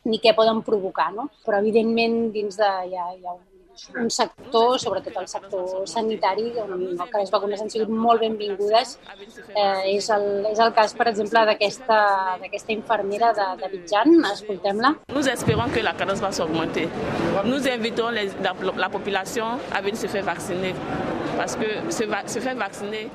ni 0.10 0.20
què 0.24 0.34
poden 0.36 0.64
provocar. 0.66 1.12
No? 1.16 1.30
Però, 1.46 1.62
evidentment, 1.62 2.20
dins 2.36 2.58
de, 2.60 2.72
hi 2.90 2.98
ha, 2.98 3.12
hi 3.14 3.26
ha 3.26 3.36
un 3.36 3.46
un 3.96 4.10
sector, 4.10 4.80
sobretot 4.80 5.18
el 5.22 5.28
sector 5.28 5.88
sanitari, 5.88 6.52
on 6.62 6.98
que 7.00 7.22
les 7.22 7.32
vacunes 7.32 7.62
han 7.62 7.72
sigut 7.72 7.90
molt 7.90 8.22
benvingudes. 8.24 8.98
Eh, 9.54 9.96
és, 9.96 10.10
el, 10.16 10.28
és 10.52 10.60
el 10.60 10.74
cas, 10.78 10.94
per 10.98 11.10
exemple, 11.12 11.46
d'aquesta 11.50 12.76
infermera 12.76 13.32
de, 13.38 13.48
de 13.62 13.72
Bitjan. 13.76 14.20
Escoltem-la. 14.34 14.96
Nous 15.16 15.32
espérons 15.32 15.72
que 15.74 15.84
la 15.86 15.96
cadence 15.96 16.24
va 16.24 16.32
s'augmenter. 16.32 16.88
Nous 17.46 17.68
invitons 17.68 18.10
les, 18.10 18.36
la, 18.44 18.56
la 18.76 18.90
population 18.90 19.58
à 19.72 19.82
venir 19.82 19.98
se 19.98 20.08
faire 20.08 20.24
vacciner 20.24 20.74
parce 21.38 21.56
que 21.56 21.92
se, 21.92 22.06
va, 22.06 22.28
se 22.28 22.40
faire 22.42 22.56
vacciner 22.56 23.10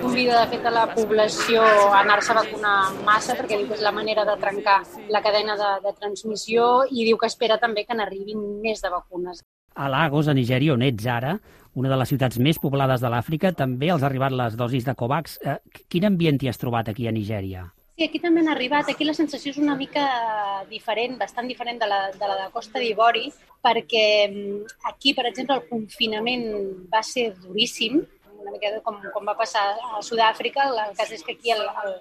convida, 0.00 0.40
de 0.40 0.50
fet, 0.50 0.66
a 0.66 0.70
la 0.70 0.86
població 0.94 1.62
a 1.62 2.00
anar-se 2.00 2.32
a 2.32 2.38
vacunar 2.40 2.76
massa 3.06 3.36
perquè 3.38 3.58
diu 3.58 3.68
que 3.68 3.76
és 3.78 3.84
la 3.84 3.92
manera 3.94 4.24
de 4.28 4.36
trencar 4.40 4.80
la 5.12 5.22
cadena 5.22 5.56
de, 5.60 5.70
de 5.86 5.94
transmissió 5.98 6.70
i 6.90 7.04
diu 7.08 7.18
que 7.20 7.28
espera 7.30 7.60
també 7.62 7.84
que 7.86 7.96
n'arribin 7.96 8.42
més 8.64 8.82
de 8.82 8.92
vacunes. 8.92 9.44
A 9.74 9.88
Lagos, 9.88 10.28
a 10.28 10.34
Nigèria, 10.34 10.74
on 10.74 10.82
ets 10.82 11.06
ara, 11.06 11.36
una 11.74 11.90
de 11.92 11.98
les 12.00 12.10
ciutats 12.10 12.38
més 12.42 12.58
poblades 12.58 13.02
de 13.02 13.10
l'Àfrica, 13.12 13.52
també 13.56 13.90
els 13.94 14.02
ha 14.02 14.08
arribat 14.10 14.34
les 14.34 14.56
dosis 14.58 14.86
de 14.86 14.94
COVAX. 14.98 15.38
Eh, 15.46 15.58
quin 15.88 16.08
ambient 16.08 16.40
t'hi 16.40 16.50
has 16.50 16.58
trobat 16.58 16.90
aquí 16.90 17.06
a 17.06 17.14
Nigèria? 17.14 17.68
Sí, 18.00 18.06
aquí 18.08 18.18
també 18.18 18.40
han 18.40 18.48
arribat. 18.48 18.88
Aquí 18.88 19.04
la 19.04 19.14
sensació 19.14 19.52
és 19.52 19.58
una 19.60 19.76
mica 19.76 20.04
diferent, 20.70 21.18
bastant 21.20 21.46
diferent 21.50 21.78
de 21.82 21.86
la 21.86 22.00
de, 22.14 22.26
la 22.26 22.36
de 22.38 22.46
Costa 22.54 22.80
d'Ivori, 22.80 23.26
perquè 23.62 24.06
mm, 24.30 24.78
aquí, 24.88 25.12
per 25.14 25.26
exemple, 25.28 25.58
el 25.60 25.68
confinament 25.68 26.46
va 26.92 27.02
ser 27.04 27.26
duríssim, 27.42 28.00
una 28.40 28.54
mica 28.54 28.72
com, 28.86 28.96
com 29.12 29.28
va 29.28 29.36
passar 29.36 29.66
a 29.76 30.00
Sud-àfrica. 30.02 30.70
El 30.70 30.96
cas 30.96 31.12
és 31.12 31.22
que 31.26 31.36
aquí 31.36 31.52
el, 31.52 31.60
el, 31.84 31.92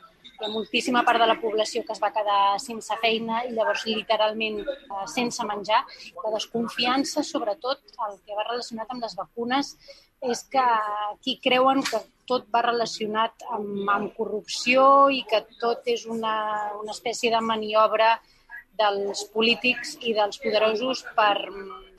ha 0.45 0.51
moltíssima 0.51 1.03
part 1.07 1.21
de 1.21 1.27
la 1.29 1.37
població 1.41 1.83
que 1.85 1.95
es 1.95 2.01
va 2.03 2.11
quedar 2.15 2.59
sense 2.63 2.95
feina 3.01 3.43
i 3.47 3.53
llavors 3.55 3.85
literalment 3.89 4.61
eh, 4.65 5.05
sense 5.13 5.45
menjar. 5.47 5.81
La 6.23 6.33
desconfiança, 6.35 7.23
sobretot 7.23 7.81
el 8.07 8.19
que 8.25 8.37
va 8.37 8.47
relacionat 8.47 8.93
amb 8.93 9.03
les 9.05 9.17
vacunes, 9.19 9.75
és 10.21 10.43
que 10.51 10.63
aquí 11.11 11.37
creuen 11.43 11.83
que 11.83 12.01
tot 12.27 12.49
va 12.53 12.61
relacionat 12.65 13.45
amb, 13.55 13.87
amb 13.89 14.11
corrupció 14.17 14.83
i 15.09 15.23
que 15.29 15.45
tot 15.61 15.87
és 15.87 16.05
una, 16.05 16.35
una 16.81 16.91
espècie 16.95 17.31
de 17.31 17.39
maniobra 17.41 18.17
dels 18.79 19.25
polítics 19.33 19.97
i 20.01 20.13
dels 20.17 20.39
poderosos 20.41 21.03
per, 21.17 21.35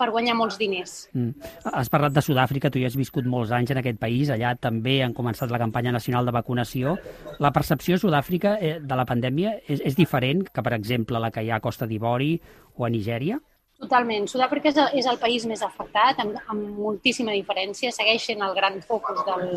per 0.01 0.09
guanyar 0.15 0.37
molts 0.39 0.57
diners. 0.61 0.95
Mm. 1.13 1.51
Has 1.73 1.93
parlat 1.93 2.17
de 2.17 2.25
Sud-àfrica, 2.25 2.73
tu 2.73 2.81
ja 2.83 2.89
has 2.91 2.97
viscut 2.99 3.29
molts 3.29 3.53
anys 3.57 3.75
en 3.75 3.83
aquest 3.83 4.01
país, 4.01 4.33
allà 4.33 4.55
també 4.57 5.01
han 5.05 5.15
començat 5.17 5.53
la 5.53 5.61
campanya 5.63 5.93
nacional 5.97 6.27
de 6.29 6.35
vacunació. 6.37 6.97
La 7.39 7.53
percepció 7.53 7.99
a 7.99 8.03
Sud-àfrica 8.03 8.57
eh, 8.59 8.79
de 8.81 8.99
la 8.99 9.07
pandèmia 9.09 9.59
és, 9.67 9.85
és 9.85 9.99
diferent 9.99 10.47
que, 10.49 10.65
per 10.65 10.75
exemple, 10.79 11.21
la 11.21 11.33
que 11.35 11.45
hi 11.45 11.53
ha 11.53 11.61
a 11.61 11.65
Costa 11.65 11.89
d'Ivori 11.91 12.35
o 12.77 12.89
a 12.89 12.93
Nigèria? 12.93 13.41
Totalment. 13.81 14.27
Sud-àfrica 14.29 14.69
és, 14.69 14.79
és 15.01 15.07
el 15.09 15.17
país 15.21 15.47
més 15.49 15.63
afectat, 15.65 16.19
amb, 16.21 16.37
amb 16.53 16.81
moltíssima 16.85 17.33
diferència. 17.33 17.93
Segueix 17.97 18.27
sent 18.29 18.45
el 18.45 18.53
gran 18.57 18.77
focus 18.85 19.23
del, 19.25 19.55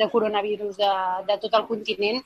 de 0.00 0.08
coronavirus 0.12 0.78
de, 0.80 0.90
de 1.28 1.36
tot 1.42 1.56
el 1.58 1.66
continent. 1.68 2.20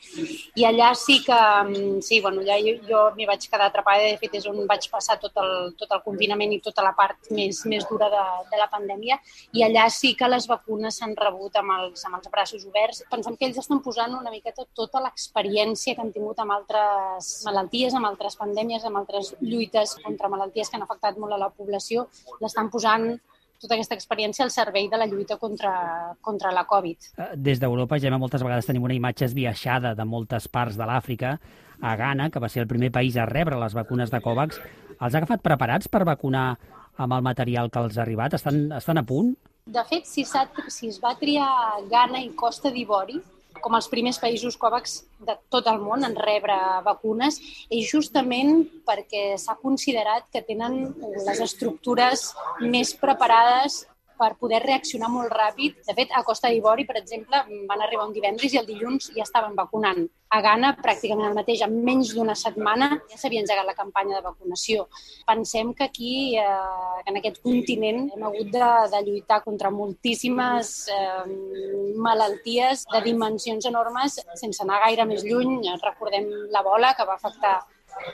I 0.61 0.67
allà 0.69 0.93
sí 0.99 1.19
que, 1.27 1.39
mm, 1.65 2.01
sí, 2.07 2.21
bueno, 2.25 2.45
allà 2.45 2.59
jo, 2.63 2.77
jo 2.89 3.03
m'hi 3.17 3.29
vaig 3.31 3.49
quedar 3.51 3.69
atrapada. 3.71 4.07
De 4.15 4.21
fet, 4.23 4.39
és 4.41 4.47
on 4.51 4.61
vaig 4.71 4.89
passar 4.93 5.19
tot 5.23 5.37
el, 5.43 5.75
tot 5.81 5.91
el 5.97 6.03
confinament 6.07 6.55
i 6.55 6.61
tota 6.65 6.85
la 6.87 6.95
part 6.97 7.31
més, 7.35 7.65
més 7.71 7.87
dura 7.91 8.11
de, 8.13 8.25
de 8.53 8.61
la 8.61 8.71
pandèmia. 8.73 9.19
I 9.59 9.67
allà 9.67 9.89
sí 9.91 10.15
que 10.19 10.31
les 10.31 10.49
vacunes 10.51 11.01
s'han 11.01 11.17
rebut 11.19 11.61
amb 11.61 11.77
els, 11.79 12.07
amb 12.09 12.21
els 12.21 12.31
braços 12.33 12.65
oberts. 12.71 13.03
Pensem 13.11 13.37
que 13.37 13.49
ells 13.49 13.61
estan 13.65 13.83
posant 13.85 14.15
una 14.17 14.33
miqueta 14.35 14.67
tota 14.75 15.03
l'experiència 15.05 15.95
que 15.95 16.05
han 16.05 16.15
tingut 16.15 16.41
amb 16.43 16.57
altres 16.57 17.35
malalties, 17.49 17.95
amb 17.95 18.11
altres 18.11 18.39
pandèmies, 18.41 18.87
amb 18.87 19.03
altres 19.03 19.35
lluites 19.43 19.99
contra 20.05 20.31
malalties 20.33 20.71
que 20.71 20.79
han 20.79 20.87
afectat 20.87 21.19
molt 21.21 21.35
a 21.35 21.41
la 21.41 21.53
població 21.53 22.09
l'estan 22.41 22.71
posant 22.71 23.15
tota 23.65 23.79
aquesta 23.79 23.97
experiència 23.97 24.45
al 24.45 24.53
servei 24.55 24.89
de 24.93 25.01
la 25.01 25.09
lluita 25.11 25.39
contra, 25.41 25.75
contra 26.21 26.53
la 26.55 26.67
Covid. 26.69 27.11
Eh, 27.17 27.29
des 27.49 27.61
d'Europa, 27.63 27.99
ja 27.99 28.13
moltes 28.19 28.45
vegades 28.45 28.69
tenim 28.69 28.85
una 28.85 28.97
imatge 28.97 29.27
esbiaixada 29.27 29.95
de 29.99 30.07
moltes 30.07 30.49
parts 30.49 30.79
de 30.81 30.87
l'Àfrica. 30.89 31.39
A 31.85 31.97
Ghana, 31.99 32.31
que 32.31 32.41
va 32.41 32.49
ser 32.49 32.63
el 32.63 32.71
primer 32.71 32.93
país 32.95 33.17
a 33.19 33.27
rebre 33.27 33.59
les 33.61 33.75
vacunes 33.75 34.13
de 34.13 34.21
COVAX, 34.23 34.61
els 34.95 35.15
ha 35.15 35.19
agafat 35.19 35.43
preparats 35.43 35.91
per 35.91 36.05
vacunar 36.07 36.55
amb 36.97 37.17
el 37.17 37.25
material 37.27 37.71
que 37.71 37.83
els 37.83 37.99
ha 37.99 38.05
arribat? 38.05 38.37
Estan, 38.39 38.69
estan 38.73 39.01
a 39.01 39.05
punt? 39.05 39.35
De 39.67 39.83
fet, 39.89 40.07
si, 40.07 40.25
si 40.25 40.89
es 40.93 41.01
va 41.03 41.15
triar 41.19 41.49
Ghana 41.91 42.21
i 42.23 42.31
Costa 42.39 42.71
d'Ivori, 42.71 43.19
com 43.65 43.77
els 43.79 43.89
primers 43.89 44.21
països 44.21 44.59
COVAX 44.61 44.99
de 45.25 45.39
tot 45.53 45.69
el 45.73 45.81
món 45.81 46.05
en 46.05 46.17
rebre 46.21 46.57
vacunes 46.85 47.41
és 47.73 47.89
justament 47.89 48.61
perquè 48.85 49.39
s'ha 49.41 49.57
considerat 49.63 50.29
que 50.33 50.45
tenen 50.45 50.93
les 51.25 51.41
estructures 51.49 52.29
més 52.61 52.93
preparades 53.01 53.85
per 54.19 54.35
poder 54.41 54.61
reaccionar 54.65 55.09
molt 55.13 55.33
ràpid. 55.33 55.81
De 55.87 55.95
fet, 55.97 56.13
a 56.15 56.23
Costa 56.27 56.51
d'Ivori, 56.53 56.87
per 56.89 56.97
exemple, 57.01 57.41
van 57.69 57.83
arribar 57.83 58.07
un 58.09 58.15
divendres 58.15 58.55
i 58.55 58.61
el 58.61 58.69
dilluns 58.69 59.11
ja 59.15 59.25
estaven 59.25 59.57
vacunant. 59.59 60.05
A 60.35 60.41
Ghana, 60.43 60.73
pràcticament 60.83 61.29
el 61.29 61.37
mateix, 61.37 61.63
en 61.63 61.77
menys 61.87 62.11
d'una 62.17 62.35
setmana 62.39 62.89
ja 63.11 63.19
s'havia 63.21 63.43
engegat 63.45 63.69
la 63.69 63.77
campanya 63.79 64.17
de 64.17 64.25
vacunació. 64.25 64.89
Pensem 65.29 65.71
que 65.75 65.85
aquí, 65.87 66.15
eh, 66.39 67.03
en 67.07 67.21
aquest 67.21 67.39
continent, 67.43 68.09
hem 68.15 68.25
hagut 68.27 68.51
de, 68.55 68.71
de 68.95 69.03
lluitar 69.07 69.43
contra 69.45 69.71
moltíssimes 69.71 70.73
eh, 70.91 71.95
malalties 72.09 72.85
de 72.91 73.05
dimensions 73.05 73.71
enormes, 73.71 74.19
sense 74.41 74.65
anar 74.65 74.83
gaire 74.89 75.07
més 75.07 75.23
lluny. 75.23 75.63
Recordem 75.85 76.27
l'ebola, 76.51 76.95
que 76.99 77.07
va 77.07 77.15
afectar 77.15 77.61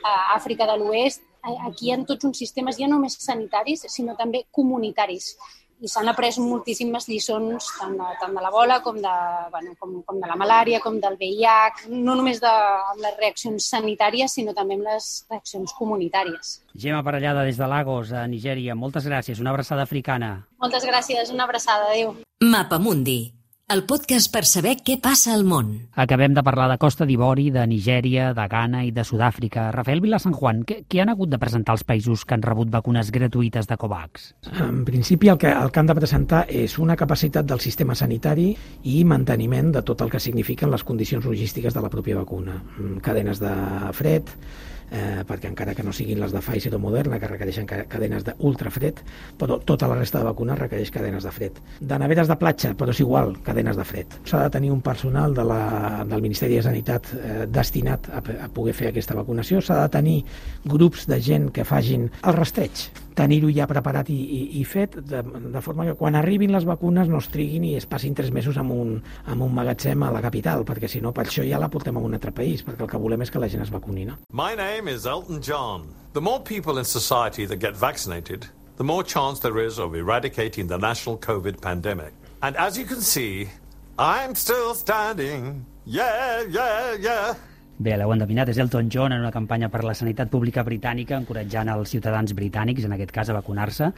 a 0.04 0.14
Àfrica 0.36 0.66
de 0.68 0.76
l'Oest, 0.76 1.24
aquí 1.42 1.88
hi 1.88 1.92
ha 1.94 1.98
tots 2.04 2.26
uns 2.28 2.38
sistemes 2.42 2.76
ja 2.76 2.88
no 2.88 2.98
només 2.98 3.16
sanitaris, 3.24 3.86
sinó 3.88 4.16
també 4.18 4.44
comunitaris 4.52 5.32
i 5.80 5.88
s'han 5.88 6.10
après 6.12 6.36
moltíssimes 6.40 7.08
lliçons 7.08 7.70
tant 7.78 7.96
de, 7.96 8.10
tant 8.20 8.36
de 8.36 8.42
la 8.44 8.52
bola 8.52 8.80
com 8.84 8.98
de, 9.00 9.14
bueno, 9.52 9.74
com, 9.80 9.96
com 10.06 10.20
de 10.20 10.28
la 10.28 10.36
malària, 10.36 10.82
com 10.84 11.00
del 11.00 11.16
VIH, 11.20 11.88
no 11.94 12.16
només 12.18 12.42
de, 12.42 12.52
amb 12.92 13.00
les 13.04 13.16
reaccions 13.18 13.70
sanitàries, 13.72 14.36
sinó 14.36 14.54
també 14.56 14.76
amb 14.78 14.88
les 14.90 15.10
reaccions 15.30 15.74
comunitàries. 15.78 16.58
Gemma 16.76 17.02
Parellada, 17.06 17.46
des 17.48 17.58
de 17.58 17.68
Lagos, 17.70 18.12
a 18.12 18.26
Nigèria. 18.28 18.76
Moltes 18.76 19.08
gràcies. 19.08 19.40
Una 19.40 19.54
abraçada 19.54 19.88
africana. 19.88 20.34
Moltes 20.60 20.86
gràcies. 20.86 21.32
Una 21.32 21.48
abraçada. 21.48 21.90
Adéu. 21.90 22.14
Mapa 22.44 22.78
Mundi 22.78 23.39
el 23.70 23.84
podcast 23.86 24.32
per 24.34 24.42
saber 24.50 24.72
què 24.82 24.96
passa 24.98 25.30
al 25.30 25.44
món. 25.46 25.68
Acabem 25.94 26.34
de 26.34 26.42
parlar 26.42 26.66
de 26.72 26.76
Costa 26.82 27.06
d'Ivori, 27.06 27.50
de 27.54 27.62
Nigèria, 27.70 28.32
de 28.34 28.46
Ghana 28.50 28.80
i 28.82 28.90
de 28.90 29.04
Sud-àfrica. 29.06 29.68
Rafael 29.76 30.02
Vila 30.02 30.18
San 30.18 30.34
Juan, 30.34 30.64
què, 30.66 30.80
què 30.90 30.98
han 31.02 31.12
hagut 31.12 31.30
de 31.30 31.38
presentar 31.38 31.76
els 31.78 31.84
països 31.86 32.24
que 32.26 32.34
han 32.34 32.42
rebut 32.42 32.72
vacunes 32.72 33.12
gratuïtes 33.14 33.70
de 33.70 33.78
COVAX? 33.78 34.26
En 34.66 34.82
principi 34.88 35.30
el 35.30 35.38
que, 35.38 35.52
el 35.54 35.70
que 35.70 35.82
han 35.84 35.90
de 35.92 35.96
presentar 36.00 36.42
és 36.50 36.74
una 36.82 36.98
capacitat 36.98 37.46
del 37.46 37.62
sistema 37.62 37.94
sanitari 37.94 38.48
i 38.90 39.04
manteniment 39.06 39.70
de 39.78 39.84
tot 39.86 40.02
el 40.02 40.10
que 40.10 40.18
signifiquen 40.18 40.74
les 40.74 40.84
condicions 40.84 41.24
logístiques 41.24 41.76
de 41.76 41.84
la 41.84 41.92
pròpia 41.94 42.18
vacuna. 42.18 42.58
Cadenes 43.06 43.38
de 43.38 43.54
fred, 43.94 44.34
eh, 44.90 45.22
perquè 45.26 45.50
encara 45.50 45.74
que 45.74 45.84
no 45.86 45.94
siguin 45.94 46.20
les 46.20 46.34
de 46.34 46.42
Pfizer 46.42 46.74
o 46.76 46.80
Moderna, 46.82 47.18
que 47.20 47.30
requereixen 47.30 47.66
cadenes 47.66 48.26
d'ultrafred, 48.26 49.02
però 49.40 49.60
tota 49.66 49.88
la 49.90 49.98
resta 49.98 50.20
de 50.20 50.28
vacunes 50.30 50.58
requereix 50.58 50.92
cadenes 50.94 51.26
de 51.26 51.32
fred. 51.34 51.60
De 51.80 51.98
neveres 52.02 52.30
de 52.30 52.36
platja, 52.40 52.74
però 52.78 52.94
és 52.94 53.02
igual, 53.02 53.36
cadenes 53.46 53.78
de 53.78 53.86
fred. 53.86 54.18
S'ha 54.28 54.44
de 54.44 54.54
tenir 54.58 54.72
un 54.74 54.82
personal 54.84 55.34
de 55.34 55.44
la, 55.46 55.62
del 56.08 56.24
Ministeri 56.24 56.58
de 56.58 56.64
Sanitat 56.66 57.12
eh, 57.14 57.44
destinat 57.50 58.10
a, 58.10 58.24
a 58.46 58.50
poder 58.52 58.74
fer 58.76 58.90
aquesta 58.90 59.18
vacunació, 59.18 59.62
s'ha 59.62 59.82
de 59.84 59.94
tenir 59.98 60.18
grups 60.64 61.06
de 61.10 61.20
gent 61.22 61.50
que 61.54 61.66
fagin 61.66 62.10
el 62.22 62.36
rastreig, 62.36 62.88
tenir-ho 63.20 63.50
ja 63.52 63.68
preparat 63.68 64.08
i, 64.12 64.16
i, 64.16 64.40
i 64.60 64.64
fet, 64.64 64.96
de, 65.10 65.20
de 65.22 65.62
forma 65.64 65.86
que 65.88 65.96
quan 66.00 66.16
arribin 66.16 66.54
les 66.54 66.66
vacunes 66.68 67.10
no 67.10 67.20
es 67.20 67.28
triguin 67.32 67.66
i 67.68 67.74
es 67.78 67.86
passin 67.90 68.16
tres 68.16 68.32
mesos 68.32 68.56
en 68.60 68.70
un, 68.72 68.94
en 69.28 69.42
un 69.44 69.54
magatzem 69.54 70.02
a 70.06 70.12
la 70.14 70.22
capital, 70.24 70.64
perquè 70.68 70.88
si 70.88 71.02
no, 71.04 71.12
per 71.16 71.26
això 71.28 71.44
ja 71.46 71.60
la 71.60 71.70
portem 71.72 71.96
a 71.96 72.04
un 72.04 72.16
altre 72.16 72.32
país, 72.36 72.64
perquè 72.66 72.86
el 72.86 72.90
que 72.90 73.00
volem 73.00 73.26
és 73.26 73.32
que 73.32 73.42
la 73.42 73.50
gent 73.52 73.66
es 73.66 73.72
vacuni. 73.72 74.06
No? 74.08 74.16
My 74.32 74.56
name 74.56 74.88
is 74.88 75.06
Elton 75.06 75.42
John. 75.44 75.90
The 76.14 76.24
more 76.24 76.40
people 76.40 76.78
in 76.78 76.84
society 76.84 77.46
that 77.46 77.60
get 77.60 77.76
vaccinated, 77.76 78.48
the 78.76 78.84
more 78.84 79.04
chance 79.04 79.40
there 79.40 79.58
is 79.58 79.78
of 79.78 79.94
eradicating 79.94 80.66
the 80.66 80.78
national 80.78 81.18
COVID 81.18 81.60
pandemic. 81.60 82.14
And 82.42 82.56
as 82.56 82.78
you 82.78 82.86
can 82.86 83.02
see, 83.02 83.50
I'm 83.98 84.34
still 84.34 84.74
standing. 84.74 85.66
Yeah, 85.84 86.44
yeah, 86.48 86.96
yeah. 86.98 87.34
Bé, 87.80 87.94
l'heu 87.96 88.10
endevinat, 88.12 88.50
és 88.52 88.58
Elton 88.60 88.90
John 88.92 89.14
en 89.14 89.22
una 89.22 89.30
campanya 89.32 89.70
per 89.72 89.80
la 89.88 89.94
sanitat 89.96 90.28
pública 90.28 90.60
britànica 90.66 91.16
encoratjant 91.16 91.70
els 91.72 91.88
ciutadans 91.94 92.34
britànics, 92.36 92.84
en 92.84 92.92
aquest 92.92 93.14
cas, 93.16 93.30
a 93.32 93.36
vacunar-se. 93.38 93.88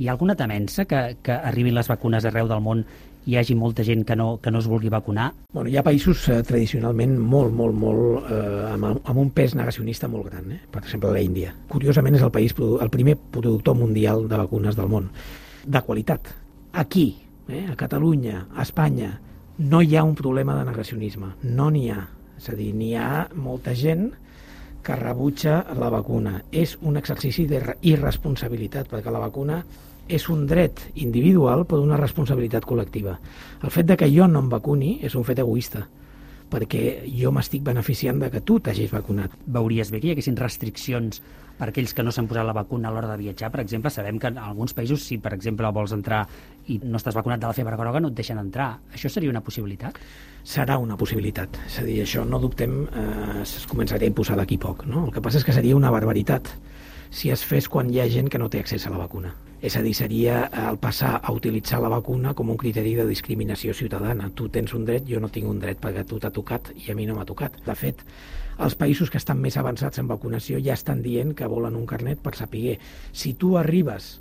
Hi 0.00 0.08
ha 0.08 0.14
alguna 0.14 0.38
temença 0.40 0.86
que, 0.88 1.02
que 1.20 1.36
arribin 1.50 1.76
les 1.76 1.90
vacunes 1.92 2.24
arreu 2.24 2.48
del 2.48 2.64
món 2.64 2.80
hi 3.26 3.36
hagi 3.36 3.52
molta 3.58 3.84
gent 3.84 4.06
que 4.08 4.16
no, 4.16 4.38
que 4.40 4.54
no 4.54 4.64
es 4.64 4.70
vulgui 4.72 4.88
vacunar? 4.88 5.26
Bueno, 5.52 5.68
hi 5.68 5.76
ha 5.76 5.84
països 5.84 6.24
eh, 6.32 6.40
tradicionalment 6.48 7.12
molt, 7.18 7.52
molt, 7.52 7.76
molt, 7.76 8.32
eh, 8.32 8.72
amb, 8.72 8.88
amb 9.04 9.20
un 9.20 9.30
pes 9.36 9.52
negacionista 9.58 10.08
molt 10.08 10.30
gran. 10.30 10.48
Eh? 10.56 10.60
Per 10.72 10.86
exemple, 10.86 11.12
l'Índia. 11.12 11.52
Curiosament 11.68 12.16
és 12.16 12.24
el, 12.24 12.32
país, 12.32 12.56
el 12.56 12.94
primer 12.94 13.18
productor 13.36 13.76
mundial 13.76 14.30
de 14.30 14.40
vacunes 14.46 14.80
del 14.80 14.88
món. 14.88 15.12
De 15.66 15.84
qualitat. 15.84 16.32
Aquí, 16.72 17.10
eh, 17.50 17.66
a 17.68 17.76
Catalunya, 17.76 18.46
a 18.54 18.64
Espanya, 18.64 19.18
no 19.58 19.84
hi 19.84 19.96
ha 19.96 20.08
un 20.08 20.16
problema 20.16 20.56
de 20.56 20.70
negacionisme. 20.72 21.34
No 21.52 21.68
n'hi 21.74 21.90
ha 21.92 22.06
és 22.36 22.48
a 22.52 22.54
dir, 22.58 22.72
n'hi 22.74 22.94
ha 22.94 23.26
molta 23.34 23.74
gent 23.74 24.10
que 24.86 24.96
rebutja 24.96 25.64
la 25.74 25.90
vacuna. 25.90 26.40
És 26.52 26.76
un 26.82 26.96
exercici 27.00 27.46
d'irresponsabilitat, 27.50 28.90
perquè 28.92 29.12
la 29.12 29.22
vacuna 29.24 29.62
és 30.06 30.28
un 30.30 30.44
dret 30.46 30.84
individual 31.02 31.64
però 31.66 31.82
una 31.82 31.98
responsabilitat 31.98 32.66
col·lectiva. 32.68 33.16
El 33.62 33.72
fet 33.74 33.88
de 33.90 33.96
que 33.98 34.10
jo 34.12 34.28
no 34.30 34.44
em 34.44 34.50
vacuni 34.52 34.98
és 35.02 35.16
un 35.18 35.26
fet 35.26 35.42
egoista 35.42 35.86
perquè 36.50 36.84
jo 37.10 37.32
m'estic 37.34 37.64
beneficiant 37.66 38.20
de 38.22 38.30
que 38.30 38.40
tu 38.40 38.60
t'hagis 38.60 38.92
vacunat. 38.92 39.34
Veuries 39.46 39.90
bé 39.90 40.00
que 40.00 40.10
hi 40.10 40.14
haguessin 40.14 40.38
restriccions 40.38 41.20
per 41.56 41.70
aquells 41.70 41.94
que 41.96 42.04
no 42.04 42.12
s'han 42.12 42.28
posat 42.28 42.44
la 42.44 42.54
vacuna 42.56 42.90
a 42.90 42.92
l'hora 42.92 43.08
de 43.14 43.16
viatjar, 43.22 43.48
per 43.52 43.62
exemple, 43.62 43.90
sabem 43.90 44.18
que 44.20 44.28
en 44.28 44.38
alguns 44.38 44.74
països, 44.76 45.02
si 45.02 45.16
per 45.18 45.32
exemple 45.34 45.70
vols 45.72 45.94
entrar 45.96 46.26
i 46.68 46.78
no 46.84 47.00
estàs 47.00 47.16
vacunat 47.16 47.40
de 47.40 47.48
la 47.48 47.56
febre 47.56 47.78
groga, 47.80 48.02
no 48.02 48.12
et 48.12 48.18
deixen 48.18 48.38
entrar. 48.42 48.74
Això 48.92 49.08
seria 49.12 49.32
una 49.32 49.40
possibilitat? 49.40 49.96
Serà 50.44 50.76
una 50.78 50.98
possibilitat. 51.00 51.56
És 51.66 51.80
a 51.80 51.86
dir, 51.86 52.02
això 52.04 52.26
no 52.28 52.42
dubtem, 52.42 52.82
eh, 52.84 53.40
es 53.42 53.64
començaria 53.70 54.06
a 54.06 54.12
imposar 54.12 54.36
d'aquí 54.36 54.60
poc. 54.60 54.84
No? 54.86 55.06
El 55.06 55.16
que 55.16 55.24
passa 55.24 55.40
és 55.40 55.48
que 55.48 55.56
seria 55.56 55.76
una 55.76 55.90
barbaritat 55.90 56.52
si 57.10 57.30
es 57.30 57.44
fes 57.44 57.68
quan 57.72 57.90
hi 57.90 58.00
ha 58.00 58.08
gent 58.12 58.28
que 58.28 58.38
no 58.38 58.50
té 58.52 58.60
accés 58.60 58.86
a 58.86 58.92
la 58.92 59.00
vacuna. 59.00 59.34
És 59.64 59.76
a 59.78 59.82
dir, 59.82 59.94
seria 59.96 60.42
el 60.68 60.76
passar 60.78 61.14
a 61.22 61.32
utilitzar 61.32 61.78
la 61.80 61.88
vacuna 61.88 62.34
com 62.36 62.50
un 62.52 62.58
criteri 62.60 62.92
de 62.98 63.06
discriminació 63.08 63.72
ciutadana. 63.74 64.28
Tu 64.36 64.50
tens 64.52 64.74
un 64.76 64.84
dret, 64.84 65.06
jo 65.08 65.20
no 65.20 65.30
tinc 65.32 65.48
un 65.48 65.60
dret 65.62 65.80
perquè 65.80 66.04
tu 66.04 66.20
t'ha 66.20 66.30
tocat 66.30 66.72
i 66.76 66.90
a 66.92 66.96
mi 66.98 67.06
no 67.08 67.16
m'ha 67.16 67.24
tocat. 67.28 67.56
De 67.64 67.74
fet, 67.74 68.04
els 68.60 68.76
països 68.76 69.10
que 69.10 69.20
estan 69.20 69.40
més 69.40 69.56
avançats 69.56 70.02
en 70.02 70.10
vacunació 70.10 70.60
ja 70.64 70.76
estan 70.76 71.00
dient 71.04 71.32
que 71.36 71.48
volen 71.48 71.76
un 71.76 71.88
carnet 71.88 72.20
per 72.20 72.34
saber 72.36 72.76
si 73.12 73.34
tu 73.34 73.56
arribes 73.56 74.18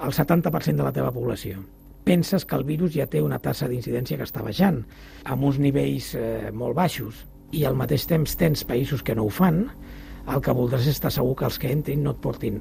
al 0.00 0.16
70% 0.16 0.80
de 0.80 0.88
la 0.88 0.96
teva 0.96 1.12
població 1.12 1.60
penses 2.04 2.46
que 2.48 2.56
el 2.56 2.64
virus 2.64 2.94
ja 2.96 3.06
té 3.06 3.20
una 3.22 3.38
tassa 3.38 3.68
d'incidència 3.68 4.16
que 4.18 4.26
està 4.26 4.42
baixant, 4.42 4.80
amb 5.28 5.44
uns 5.46 5.60
nivells 5.62 6.14
eh, 6.16 6.50
molt 6.50 6.74
baixos, 6.74 7.26
i 7.52 7.66
al 7.68 7.76
mateix 7.78 8.06
temps 8.10 8.36
tens 8.40 8.64
països 8.66 9.04
que 9.04 9.14
no 9.14 9.26
ho 9.28 9.30
fan, 9.30 9.66
el 10.26 10.42
que 10.42 10.54
voldràs 10.56 10.88
estar 10.90 11.12
segur 11.12 11.36
que 11.36 11.46
els 11.46 11.58
que 11.60 11.70
entrin 11.70 12.02
no 12.02 12.14
et 12.16 12.22
portin 12.24 12.60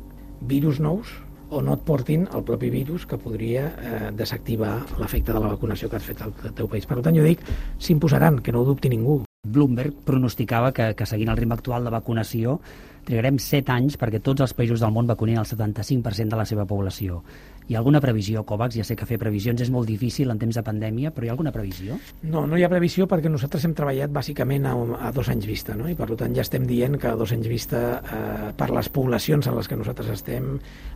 virus 0.50 0.80
nous 0.84 1.10
o 1.50 1.62
no 1.66 1.76
et 1.78 1.86
portin 1.86 2.28
el 2.34 2.44
propi 2.46 2.70
virus 2.74 3.06
que 3.10 3.18
podria 3.22 3.66
eh, 3.70 4.12
desactivar 4.16 4.76
l'efecte 5.00 5.34
de 5.34 5.40
la 5.40 5.54
vacunació 5.56 5.90
que 5.90 5.98
has 5.98 6.06
fet 6.06 6.22
al 6.22 6.34
teu 6.56 6.70
país. 6.70 6.86
Per 6.86 7.00
tant, 7.02 7.16
jo 7.16 7.26
dic, 7.26 7.42
s'imposaran, 7.82 8.40
que 8.46 8.54
no 8.54 8.62
ho 8.62 8.70
dubti 8.70 8.92
ningú. 8.92 9.24
Bloomberg 9.48 10.04
pronosticava 10.06 10.74
que, 10.76 10.94
que 11.00 11.08
seguint 11.08 11.32
el 11.32 11.38
ritme 11.40 11.56
actual 11.56 11.86
de 11.88 11.94
vacunació 11.94 12.60
trigarem 13.08 13.40
7 13.42 13.72
anys 13.74 13.96
perquè 13.98 14.20
tots 14.22 14.44
els 14.44 14.54
països 14.54 14.84
del 14.84 14.92
món 14.94 15.08
vacunin 15.10 15.40
el 15.42 15.48
75% 15.48 16.36
de 16.36 16.40
la 16.40 16.46
seva 16.46 16.68
població. 16.70 17.24
Hi 17.70 17.76
ha 17.76 17.78
alguna 17.84 18.00
previsió, 18.02 18.42
COVAX? 18.50 18.80
Ja 18.80 18.84
sé 18.88 18.96
que 18.98 19.06
fer 19.06 19.20
previsions 19.22 19.62
és 19.62 19.70
molt 19.70 19.86
difícil 19.86 20.32
en 20.34 20.40
temps 20.42 20.58
de 20.58 20.62
pandèmia, 20.66 21.12
però 21.14 21.28
hi 21.28 21.30
ha 21.30 21.34
alguna 21.36 21.52
previsió? 21.54 22.00
No, 22.26 22.48
no 22.50 22.58
hi 22.58 22.64
ha 22.66 22.70
previsió 22.72 23.06
perquè 23.06 23.30
nosaltres 23.30 23.68
hem 23.68 23.76
treballat 23.78 24.10
bàsicament 24.10 24.66
a, 24.66 24.72
a 25.06 25.12
dos 25.14 25.30
anys 25.30 25.46
vista, 25.46 25.76
no? 25.78 25.86
i 25.86 25.94
per 25.94 26.08
tant 26.18 26.34
ja 26.34 26.42
estem 26.42 26.66
dient 26.66 26.98
que 26.98 27.12
a 27.12 27.20
dos 27.20 27.30
anys 27.36 27.46
vista, 27.52 27.82
eh, 28.02 28.50
per 28.58 28.72
les 28.74 28.90
poblacions 28.90 29.46
en 29.46 29.54
les 29.54 29.70
que 29.70 29.78
nosaltres 29.78 30.10
estem, 30.16 30.56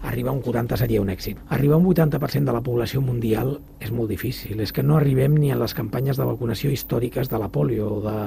arribar 0.09 0.33
un 0.33 0.41
40 0.41 0.81
seria 0.81 1.03
un 1.05 1.13
èxit. 1.13 1.45
Arribar 1.53 1.77
un 1.77 1.85
80% 1.91 2.49
de 2.49 2.57
la 2.57 2.65
població 2.65 3.05
mundial 3.05 3.53
és 3.77 3.93
molt 3.93 4.09
difícil, 4.09 4.57
és 4.65 4.73
que 4.73 4.81
no 4.81 4.97
arribem 4.97 5.37
ni 5.37 5.53
a 5.53 5.59
les 5.61 5.77
campanyes 5.77 6.17
de 6.17 6.25
vacunació 6.25 6.73
històriques 6.73 7.29
de 7.29 7.37
la 7.37 7.53
polio 7.53 7.99
o, 7.99 8.01
de, 8.01 8.17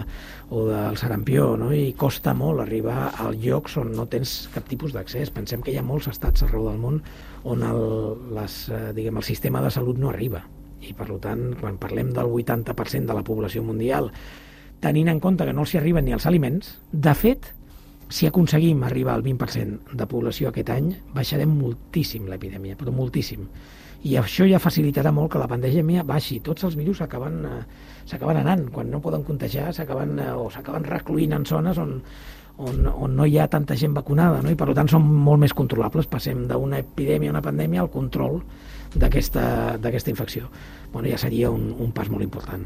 o 0.54 0.68
del 0.70 1.02
sarampió, 1.02 1.56
no? 1.58 1.74
i 1.74 1.96
costa 1.98 2.30
molt 2.30 2.62
arribar 2.62 3.08
al 3.26 3.42
llocs 3.42 3.80
on 3.82 3.90
no 3.98 4.06
tens 4.06 4.44
cap 4.54 4.70
tipus 4.70 4.94
d'accés. 4.94 5.34
Pensem 5.34 5.66
que 5.66 5.74
hi 5.74 5.82
ha 5.82 5.88
molts 5.90 6.06
estats 6.14 6.46
arreu 6.46 6.70
del 6.70 6.78
món 6.78 7.02
on 7.46 7.62
el, 7.62 7.82
les, 8.36 8.56
eh, 8.68 8.92
diguem, 8.96 9.20
el 9.20 9.26
sistema 9.26 9.62
de 9.62 9.70
salut 9.70 9.98
no 10.02 10.10
arriba. 10.10 10.42
I, 10.82 10.92
per 10.94 11.08
tant, 11.22 11.52
quan 11.60 11.78
parlem 11.82 12.12
del 12.14 12.30
80% 12.30 13.06
de 13.08 13.16
la 13.16 13.24
població 13.26 13.62
mundial, 13.64 14.10
tenint 14.82 15.08
en 15.08 15.20
compte 15.22 15.46
que 15.46 15.54
no 15.56 15.64
s'hi 15.64 15.80
arriben 15.80 16.04
ni 16.04 16.14
els 16.14 16.26
aliments, 16.28 16.76
de 16.92 17.14
fet, 17.16 17.48
si 18.08 18.28
aconseguim 18.28 18.84
arribar 18.86 19.16
al 19.16 19.24
20% 19.24 19.96
de 19.98 20.06
població 20.06 20.50
aquest 20.50 20.70
any, 20.70 20.92
baixarem 21.14 21.56
moltíssim 21.58 22.28
l'epidèmia, 22.30 22.76
però 22.78 22.94
moltíssim. 22.94 23.48
I 24.06 24.14
això 24.20 24.46
ja 24.46 24.60
facilitarà 24.62 25.10
molt 25.10 25.32
que 25.32 25.40
la 25.40 25.48
pandèmia 25.50 26.04
baixi. 26.06 26.38
Tots 26.44 26.68
els 26.68 26.76
virus 26.78 27.00
s'acaben 27.02 27.40
eh, 27.48 28.38
anant. 28.38 28.68
Quan 28.70 28.90
no 28.92 29.00
poden 29.02 29.24
contagiar, 29.26 29.72
s'acaben 29.74 30.18
eh, 30.20 30.30
o 30.30 30.50
s'acaben 30.50 30.84
recluint 30.84 31.32
en 31.32 31.46
zones 31.46 31.78
on 31.78 32.02
on, 32.58 32.86
on 32.86 33.16
no 33.16 33.26
hi 33.26 33.38
ha 33.38 33.48
tanta 33.52 33.76
gent 33.76 33.94
vacunada, 33.96 34.40
no? 34.42 34.52
i 34.52 34.58
per 34.58 34.72
tant 34.76 34.88
són 34.90 35.04
molt 35.06 35.42
més 35.42 35.54
controlables. 35.56 36.08
Passem 36.10 36.46
d'una 36.50 36.80
epidèmia 36.84 37.32
a 37.32 37.36
una 37.36 37.44
pandèmia 37.44 37.82
al 37.84 37.90
control 37.92 38.40
d'aquesta 38.96 40.12
infecció. 40.12 40.48
Bueno, 40.92 41.08
ja 41.10 41.18
seria 41.20 41.50
un, 41.52 41.68
un 41.78 41.92
pas 41.92 42.08
molt 42.12 42.24
important. 42.24 42.64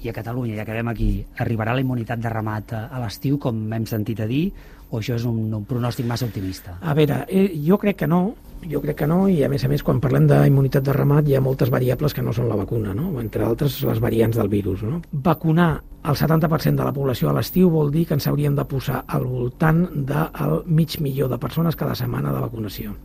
I 0.00 0.08
a 0.08 0.16
Catalunya, 0.16 0.56
ja 0.56 0.64
quedem 0.64 0.88
aquí, 0.88 1.10
arribarà 1.44 1.74
la 1.76 1.82
immunitat 1.84 2.22
de 2.24 2.30
ramat 2.32 2.72
a 2.78 3.00
l'estiu, 3.02 3.36
com 3.38 3.66
hem 3.76 3.84
sentit 3.88 4.22
a 4.24 4.28
dir, 4.30 4.46
o 4.90 4.98
això 4.98 5.16
és 5.16 5.24
un, 5.28 5.42
un 5.54 5.66
pronòstic 5.66 6.06
massa 6.06 6.26
optimista? 6.26 6.76
A 6.82 6.94
veure, 6.98 7.24
eh, 7.28 7.48
jo 7.66 7.78
crec 7.78 8.00
que 8.02 8.08
no, 8.10 8.20
jo 8.68 8.80
crec 8.82 8.98
que 9.02 9.08
no, 9.08 9.22
i 9.30 9.40
a 9.44 9.48
més 9.48 9.64
a 9.64 9.70
més, 9.70 9.84
quan 9.86 10.00
parlem 10.02 10.26
d'immunitat 10.28 10.84
de 10.84 10.96
ramat 10.96 11.28
hi 11.28 11.36
ha 11.38 11.44
moltes 11.44 11.70
variables 11.72 12.14
que 12.16 12.24
no 12.26 12.34
són 12.36 12.50
la 12.50 12.58
vacuna, 12.58 12.94
no? 12.96 13.12
entre 13.22 13.46
altres 13.46 13.80
les 13.86 14.02
variants 14.02 14.36
del 14.36 14.50
virus. 14.52 14.82
No? 14.82 15.00
Vacunar 15.12 15.70
el 16.00 16.16
70% 16.16 16.80
de 16.80 16.86
la 16.86 16.94
població 16.96 17.30
a 17.30 17.34
l'estiu 17.36 17.70
vol 17.70 17.92
dir 17.94 18.06
que 18.08 18.16
ens 18.18 18.26
hauríem 18.28 18.56
de 18.56 18.66
posar 18.68 19.04
al 19.06 19.26
voltant 19.28 19.84
del 20.08 20.62
mig 20.66 20.98
milió 21.00 21.28
de 21.28 21.38
persones 21.38 21.76
cada 21.76 21.94
setmana 21.94 22.32
de 22.34 22.46
vacunació 22.46 22.96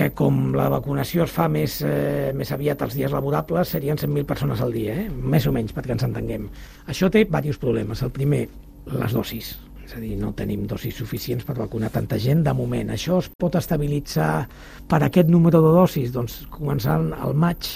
que 0.00 0.12
com 0.16 0.54
la 0.56 0.68
vacunació 0.72 1.26
es 1.26 1.32
fa 1.34 1.48
més, 1.50 1.80
eh, 1.84 2.30
més 2.32 2.48
aviat 2.54 2.80
als 2.86 2.94
dies 2.96 3.12
laborables, 3.12 3.68
serien 3.68 3.98
100.000 3.98 4.24
persones 4.24 4.62
al 4.64 4.72
dia, 4.72 4.94
eh? 5.02 5.10
més 5.10 5.44
o 5.50 5.52
menys, 5.52 5.74
perquè 5.76 5.92
ens 5.92 6.06
entenguem. 6.06 6.46
Això 6.88 7.10
té 7.10 7.26
diversos 7.26 7.58
problemes. 7.60 8.00
El 8.06 8.14
primer, 8.14 8.46
les 8.86 9.12
dosis. 9.12 9.58
És 9.90 9.96
a 9.96 10.00
dir, 10.00 10.12
no 10.14 10.28
tenim 10.38 10.68
dosis 10.70 10.94
suficients 11.00 11.42
per 11.42 11.56
vacunar 11.58 11.88
tanta 11.90 12.14
gent 12.22 12.44
de 12.46 12.52
moment. 12.54 12.92
Això 12.94 13.16
es 13.18 13.28
pot 13.34 13.56
estabilitzar 13.58 14.46
per 14.86 15.00
aquest 15.02 15.26
número 15.26 15.58
de 15.64 15.72
dosis? 15.74 16.12
Doncs 16.14 16.44
començant 16.54 17.08
al 17.16 17.34
maig 17.34 17.66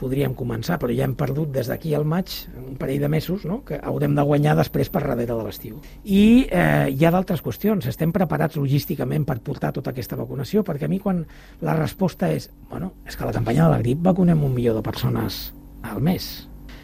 podríem 0.00 0.32
començar, 0.32 0.78
però 0.80 0.94
ja 0.96 1.04
hem 1.04 1.12
perdut 1.14 1.50
des 1.52 1.68
d'aquí 1.68 1.92
al 1.94 2.06
maig 2.08 2.32
un 2.56 2.78
parell 2.80 3.04
de 3.04 3.10
mesos 3.12 3.44
no? 3.44 3.60
que 3.68 3.76
haurem 3.76 4.16
de 4.16 4.24
guanyar 4.24 4.56
després 4.56 4.88
per 4.88 5.02
darrere 5.04 5.28
de 5.28 5.44
l'estiu. 5.44 5.82
I 6.04 6.48
eh, 6.48 6.88
hi 6.88 7.04
ha 7.04 7.12
d'altres 7.12 7.44
qüestions. 7.44 7.84
Estem 7.90 8.14
preparats 8.16 8.56
logísticament 8.56 9.28
per 9.28 9.42
portar 9.44 9.74
tota 9.76 9.92
aquesta 9.92 10.16
vacunació? 10.16 10.64
Perquè 10.64 10.88
a 10.88 10.92
mi 10.92 11.02
quan 11.04 11.20
la 11.60 11.76
resposta 11.76 12.32
és 12.32 12.48
bueno, 12.70 12.94
és 13.04 13.12
que 13.12 13.28
la 13.28 13.36
campanya 13.36 13.68
de 13.68 13.76
la 13.76 13.82
grip 13.84 14.00
vacunem 14.08 14.40
un 14.40 14.56
milió 14.56 14.72
de 14.72 14.82
persones 14.88 15.50
al 15.84 16.00
mes 16.00 16.32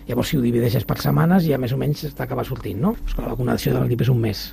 Llavors, 0.09 0.31
si 0.31 0.39
ho 0.39 0.45
divideixes 0.45 0.87
per 0.89 0.97
setmanes, 1.03 1.45
ja 1.45 1.59
més 1.61 1.75
o 1.77 1.79
menys 1.81 2.07
t'acaba 2.17 2.47
sortint, 2.49 2.81
no? 2.81 2.95
Pues 2.97 3.15
que 3.15 3.23
la 3.23 3.35
vacunació 3.35 3.75
de 3.75 3.83
la 3.83 3.91
grip 3.91 4.07
és 4.07 4.13
un 4.13 4.23
mes 4.23 4.49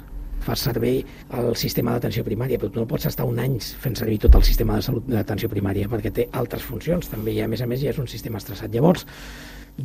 fas 0.46 0.62
servir 0.62 1.00
el 1.34 1.56
sistema 1.58 1.96
d'atenció 1.96 2.24
primària, 2.26 2.60
però 2.62 2.70
tu 2.72 2.82
no 2.82 2.90
pots 2.90 3.08
estar 3.10 3.26
un 3.26 3.40
any 3.42 3.58
fent 3.82 3.98
servir 3.98 4.20
tot 4.22 4.38
el 4.38 4.46
sistema 4.46 4.78
de 4.78 4.86
salut 4.86 5.08
d'atenció 5.10 5.50
primària, 5.50 5.90
perquè 5.90 6.14
té 6.14 6.28
altres 6.38 6.66
funcions 6.68 7.10
també, 7.10 7.34
i 7.34 7.42
a 7.42 7.50
més 7.50 7.66
a 7.66 7.70
més 7.72 7.82
ja 7.82 7.92
és 7.94 8.02
un 8.02 8.10
sistema 8.12 8.38
estressat. 8.42 8.74
Llavors, 8.76 9.08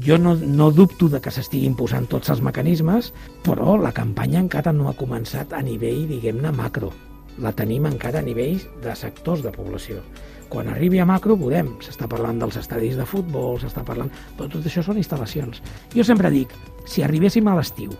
jo 0.06 0.18
no, 0.20 0.36
no 0.36 0.70
dubto 0.70 1.08
de 1.08 1.22
que 1.24 1.32
s'estiguin 1.34 1.78
posant 1.78 2.06
tots 2.10 2.30
els 2.30 2.44
mecanismes, 2.44 3.12
però 3.46 3.78
la 3.80 3.94
campanya 3.96 4.42
encara 4.44 4.74
no 4.76 4.90
ha 4.90 4.98
començat 4.98 5.56
a 5.56 5.62
nivell, 5.66 6.04
diguem-ne, 6.10 6.52
macro. 6.52 6.92
La 7.40 7.52
tenim 7.56 7.86
encara 7.88 8.20
a 8.20 8.26
nivell 8.26 8.60
de 8.84 8.94
sectors 8.96 9.42
de 9.44 9.52
població. 9.54 10.02
Quan 10.50 10.68
arribi 10.68 10.98
a 10.98 11.06
macro 11.06 11.36
veurem, 11.38 11.76
s'està 11.84 12.08
parlant 12.10 12.40
dels 12.42 12.58
estadis 12.60 12.96
de 12.98 13.06
futbol, 13.06 13.60
s'està 13.62 13.84
parlant... 13.86 14.10
Però 14.36 14.48
tot 14.50 14.66
això 14.66 14.82
són 14.84 14.98
instal·lacions. 15.00 15.62
Jo 15.94 16.04
sempre 16.04 16.32
dic, 16.34 16.52
si 16.90 17.04
arribéssim 17.06 17.46
a 17.48 17.54
l'estiu 17.58 17.94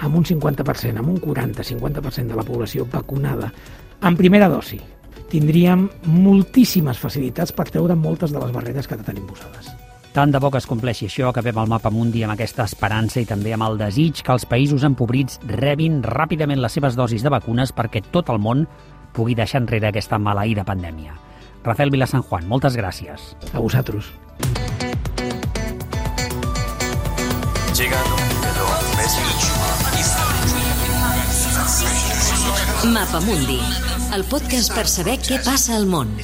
amb 0.00 0.16
un 0.16 0.24
50%, 0.24 1.02
amb 1.02 1.10
un 1.12 1.20
40-50% 1.20 2.30
de 2.30 2.38
la 2.38 2.46
població 2.46 2.86
vacunada 2.88 3.50
en 4.06 4.16
primera 4.16 4.48
dosi, 4.48 4.80
tindríem 5.30 5.88
moltíssimes 6.08 6.98
facilitats 6.98 7.52
per 7.52 7.68
treure 7.70 7.98
moltes 7.98 8.32
de 8.34 8.42
les 8.42 8.54
barreres 8.54 8.88
que 8.88 8.98
tenim 9.04 9.26
posades. 9.28 9.70
Tant 10.10 10.32
de 10.34 10.40
bo 10.42 10.48
que 10.50 10.58
es 10.58 10.66
compleixi 10.66 11.06
això, 11.06 11.28
acabem 11.30 11.58
el 11.62 11.68
mapa 11.70 11.90
mundi 11.94 12.24
amb 12.26 12.34
aquesta 12.34 12.64
esperança 12.66 13.20
i 13.22 13.26
també 13.30 13.52
amb 13.54 13.62
el 13.68 13.76
desig 13.78 14.24
que 14.26 14.34
els 14.34 14.42
països 14.42 14.82
empobrits 14.82 15.38
rebin 15.46 16.00
ràpidament 16.02 16.58
les 16.58 16.74
seves 16.74 16.98
dosis 16.98 17.22
de 17.22 17.30
vacunes 17.30 17.70
perquè 17.70 18.02
tot 18.10 18.32
el 18.34 18.42
món 18.42 18.64
pugui 19.14 19.36
deixar 19.38 19.62
enrere 19.62 19.92
aquesta 19.92 20.18
maleïda 20.18 20.66
pandèmia. 20.66 21.14
Rafael 21.62 21.94
Vila 21.94 22.10
San 22.10 22.26
Juan, 22.26 22.48
moltes 22.50 22.74
gràcies. 22.74 23.36
A 23.54 23.62
vosaltres. 23.62 24.10
Mapa 32.90 33.20
Mundi, 33.22 33.62
el 34.16 34.26
podcast 34.26 34.74
per 34.74 34.88
saber 34.90 35.20
què 35.22 35.38
passa 35.46 35.78
al 35.78 35.86
món. 35.86 36.16